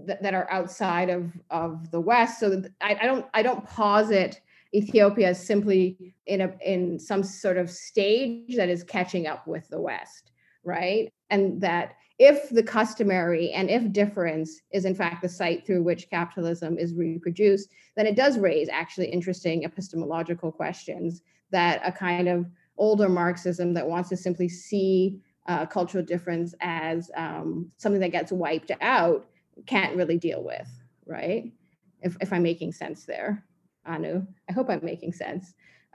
that, 0.07 0.23
that 0.23 0.35
are 0.35 0.51
outside 0.51 1.11
of 1.11 1.31
of 1.51 1.91
the 1.91 2.01
West. 2.01 2.41
So 2.41 2.63
I, 2.81 2.99
I 3.01 3.07
don't 3.07 3.27
I 3.35 3.43
don't 3.43 3.65
posit 3.65 4.41
Ethiopia 4.75 5.31
is 5.31 5.39
simply 5.39 6.15
in 6.27 6.41
a 6.41 6.55
in 6.65 6.99
some 6.99 7.23
sort 7.23 7.57
of 7.57 7.71
stage 7.71 8.57
that 8.57 8.69
is 8.69 8.83
catching 8.83 9.27
up 9.27 9.47
with 9.47 9.69
the 9.69 9.81
West, 9.81 10.33
right? 10.65 11.13
And 11.31 11.61
that 11.61 11.95
if 12.19 12.49
the 12.51 12.63
customary 12.63 13.51
and 13.53 13.71
if 13.71 13.93
difference 13.93 14.61
is 14.73 14.85
in 14.85 14.95
fact 14.95 15.23
the 15.23 15.29
site 15.29 15.67
through 15.67 15.83
which 15.83 16.11
capitalism 16.11 16.79
is 16.79 16.95
reproduced, 16.95 17.71
then 17.97 18.07
it 18.07 18.17
does 18.17 18.39
raise 18.39 18.69
actually 18.69 19.07
interesting 19.07 19.65
epistemological 19.65 20.53
questions 20.53 21.23
that 21.51 21.81
a 21.85 21.93
kind 21.93 22.29
of 22.29 22.47
older 22.77 23.09
Marxism 23.09 23.75
that 23.75 23.89
wants 23.89 24.09
to 24.09 24.17
simply 24.17 24.49
see 24.49 25.21
uh, 25.47 25.67
cultural 25.67 26.05
difference 26.05 26.55
as 26.61 27.11
um, 27.17 27.71
something 27.77 28.01
that 28.01 28.13
gets 28.13 28.33
wiped 28.33 28.73
out 28.81 29.27
can't 29.67 29.97
really 29.97 30.19
deal 30.19 30.43
with, 30.43 30.69
right? 31.07 31.53
If, 32.01 32.17
if 32.21 32.33
I'm 32.33 32.43
making 32.43 32.73
sense 32.73 33.05
there, 33.05 33.45
Anu, 33.87 34.27
I 34.49 34.53
hope 34.53 34.71
I'm 34.71 34.81
making 34.83 35.13
sense. 35.13 35.55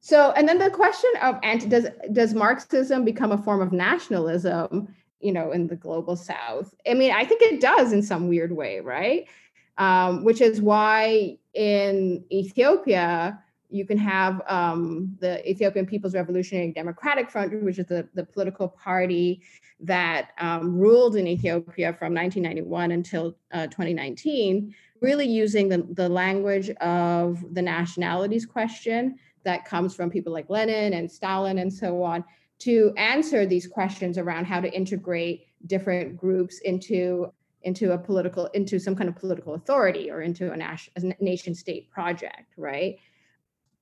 so, 0.00 0.32
and 0.32 0.48
then 0.48 0.58
the 0.58 0.70
question 0.70 1.10
of 1.22 1.38
anti, 1.42 1.66
does 1.66 1.86
does 2.12 2.34
Marxism 2.34 3.04
become 3.04 3.32
a 3.32 3.38
form 3.38 3.60
of 3.60 3.72
nationalism? 3.72 4.94
You 5.20 5.32
know, 5.32 5.52
in 5.52 5.66
the 5.66 5.76
global 5.76 6.16
South. 6.16 6.74
I 6.88 6.94
mean, 6.94 7.12
I 7.12 7.24
think 7.24 7.42
it 7.42 7.60
does 7.60 7.92
in 7.92 8.02
some 8.02 8.28
weird 8.28 8.52
way, 8.52 8.80
right? 8.80 9.26
Um, 9.76 10.24
which 10.24 10.40
is 10.40 10.60
why 10.62 11.38
in 11.54 12.24
Ethiopia 12.32 13.38
you 13.70 13.86
can 13.86 13.98
have 13.98 14.42
um, 14.48 15.16
the 15.20 15.48
Ethiopian 15.48 15.86
People's 15.86 16.14
Revolutionary 16.14 16.72
Democratic 16.72 17.30
Front, 17.30 17.62
which 17.62 17.78
is 17.78 17.86
the, 17.86 18.08
the 18.14 18.24
political 18.24 18.68
party 18.68 19.42
that 19.80 20.30
um, 20.38 20.76
ruled 20.76 21.16
in 21.16 21.26
Ethiopia 21.26 21.92
from 21.92 22.14
1991 22.14 22.92
until 22.92 23.36
uh, 23.52 23.66
2019, 23.66 24.74
really 25.00 25.26
using 25.26 25.68
the, 25.68 25.86
the 25.92 26.08
language 26.08 26.70
of 26.80 27.42
the 27.54 27.62
nationalities 27.62 28.44
question 28.44 29.18
that 29.44 29.64
comes 29.64 29.94
from 29.94 30.10
people 30.10 30.32
like 30.32 30.50
Lenin 30.50 30.92
and 30.92 31.10
Stalin 31.10 31.58
and 31.58 31.72
so 31.72 32.02
on 32.02 32.24
to 32.58 32.92
answer 32.96 33.46
these 33.46 33.66
questions 33.66 34.18
around 34.18 34.44
how 34.44 34.60
to 34.60 34.70
integrate 34.72 35.46
different 35.66 36.16
groups 36.16 36.58
into 36.60 37.32
into 37.62 37.92
a 37.92 37.98
political 37.98 38.46
into 38.46 38.78
some 38.78 38.96
kind 38.96 39.08
of 39.08 39.16
political 39.16 39.54
authority 39.54 40.10
or 40.10 40.22
into 40.22 40.50
a, 40.50 40.56
a 40.56 41.22
nation 41.22 41.54
state 41.54 41.90
project 41.90 42.52
right 42.56 42.98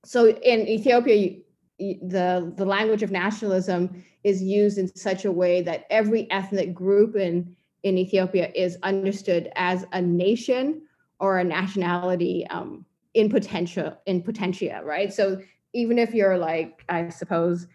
so 0.03 0.29
in 0.29 0.67
ethiopia 0.67 1.37
the 1.79 2.53
the 2.57 2.65
language 2.65 3.03
of 3.03 3.11
nationalism 3.11 4.03
is 4.23 4.43
used 4.43 4.77
in 4.77 4.93
such 4.95 5.25
a 5.25 5.31
way 5.31 5.61
that 5.61 5.85
every 5.89 6.29
ethnic 6.31 6.73
group 6.73 7.15
in 7.15 7.55
in 7.83 7.97
ethiopia 7.97 8.51
is 8.55 8.77
understood 8.83 9.51
as 9.55 9.85
a 9.93 10.01
nation 10.01 10.81
or 11.19 11.39
a 11.39 11.43
nationality 11.43 12.45
um, 12.49 12.85
in 13.13 13.29
potential 13.29 13.97
in 14.05 14.21
potentia 14.21 14.81
right? 14.83 15.13
So 15.13 15.41
even 15.73 15.99
if 15.99 16.13
you're 16.13 16.37
like 16.37 16.83
i 16.89 17.09
suppose 17.09 17.67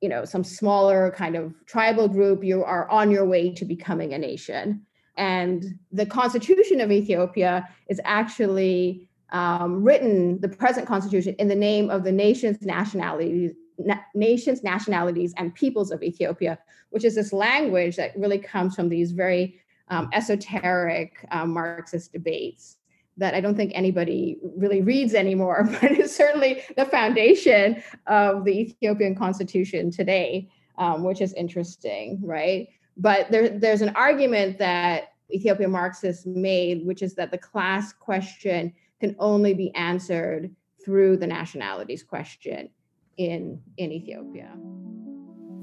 you 0.00 0.08
know 0.08 0.24
some 0.24 0.44
smaller 0.44 1.10
kind 1.12 1.36
of 1.36 1.54
tribal 1.66 2.08
group 2.08 2.44
you 2.44 2.62
are 2.64 2.88
on 2.90 3.10
your 3.10 3.24
way 3.24 3.52
to 3.54 3.64
becoming 3.64 4.12
a 4.12 4.18
nation. 4.18 4.84
And 5.16 5.78
the 5.92 6.06
constitution 6.06 6.80
of 6.80 6.90
ethiopia 6.90 7.68
is 7.88 8.00
actually 8.04 9.08
um, 9.32 9.82
written 9.82 10.40
the 10.40 10.48
present 10.48 10.86
constitution 10.86 11.34
in 11.38 11.48
the 11.48 11.54
name 11.54 11.90
of 11.90 12.04
the 12.04 12.12
nation's 12.12 12.62
nationalities 12.62 13.52
na- 13.78 13.96
nations 14.14 14.62
nationalities 14.62 15.34
and 15.36 15.54
peoples 15.54 15.90
of 15.90 16.02
ethiopia 16.02 16.58
which 16.90 17.04
is 17.04 17.14
this 17.14 17.32
language 17.32 17.96
that 17.96 18.16
really 18.16 18.38
comes 18.38 18.74
from 18.74 18.88
these 18.88 19.12
very 19.12 19.58
um, 19.88 20.08
esoteric 20.12 21.26
um, 21.30 21.52
marxist 21.52 22.12
debates 22.12 22.76
that 23.18 23.34
I 23.34 23.40
don't 23.40 23.56
think 23.56 23.72
anybody 23.74 24.38
really 24.56 24.80
reads 24.80 25.14
anymore, 25.14 25.68
but 25.80 25.92
it's 25.92 26.16
certainly 26.16 26.62
the 26.76 26.86
foundation 26.86 27.82
of 28.06 28.44
the 28.44 28.58
Ethiopian 28.58 29.14
constitution 29.14 29.90
today, 29.90 30.48
um, 30.78 31.04
which 31.04 31.20
is 31.20 31.32
interesting, 31.34 32.20
right? 32.22 32.68
But 32.96 33.30
there, 33.30 33.48
there's 33.48 33.82
an 33.82 33.94
argument 33.96 34.58
that 34.58 35.12
Ethiopian 35.30 35.70
Marxists 35.70 36.26
made, 36.26 36.86
which 36.86 37.02
is 37.02 37.14
that 37.14 37.30
the 37.30 37.38
class 37.38 37.92
question 37.92 38.72
can 39.02 39.16
only 39.18 39.52
be 39.52 39.74
answered 39.74 40.54
through 40.84 41.16
the 41.16 41.26
nationalities 41.26 42.04
question 42.04 42.68
in, 43.16 43.60
in 43.76 43.90
Ethiopia. 43.90 44.52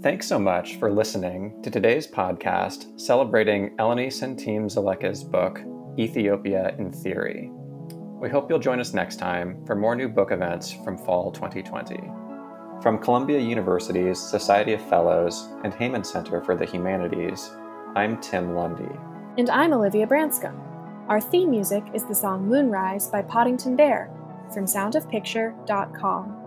Thanks 0.02 0.28
so 0.28 0.38
much 0.38 0.76
for 0.76 0.92
listening 0.92 1.62
to 1.64 1.72
today's 1.72 2.06
podcast 2.06 3.00
celebrating 3.00 3.78
Elleni 3.78 4.08
Centime 4.08 4.66
Zeleke's 4.66 5.24
book, 5.24 5.62
Ethiopia 5.98 6.76
in 6.80 6.92
Theory. 6.92 7.50
We 8.22 8.28
hope 8.28 8.50
you'll 8.50 8.60
join 8.60 8.82
us 8.82 8.94
next 8.94 9.20
time 9.20 9.66
for 9.66 9.74
more 9.74 9.96
new 9.96 10.10
book 10.10 10.34
events 10.34 10.74
from 10.84 10.98
fall 10.98 11.32
2020. 11.32 11.96
From 12.82 13.00
Columbia 13.00 13.40
University's 13.40 14.20
Society 14.20 14.74
of 14.74 14.90
Fellows 14.90 15.48
and 15.64 15.72
Heyman 15.72 16.06
Center 16.06 16.42
for 16.42 16.58
the 16.58 16.66
Humanities, 16.66 17.52
I'm 17.96 18.20
Tim 18.20 18.54
Lundy. 18.54 18.94
And 19.38 19.50
I'm 19.50 19.72
Olivia 19.72 20.08
Branscombe. 20.08 20.62
Our 21.10 21.20
theme 21.20 21.50
music 21.50 21.84
is 21.96 22.06
the 22.06 22.14
song 22.14 22.48
Moonrise 22.48 23.08
by 23.08 23.24
Poddington 23.24 23.76
Bear 23.76 24.12
from 24.54 24.66
soundofpicture.com. 24.66 26.39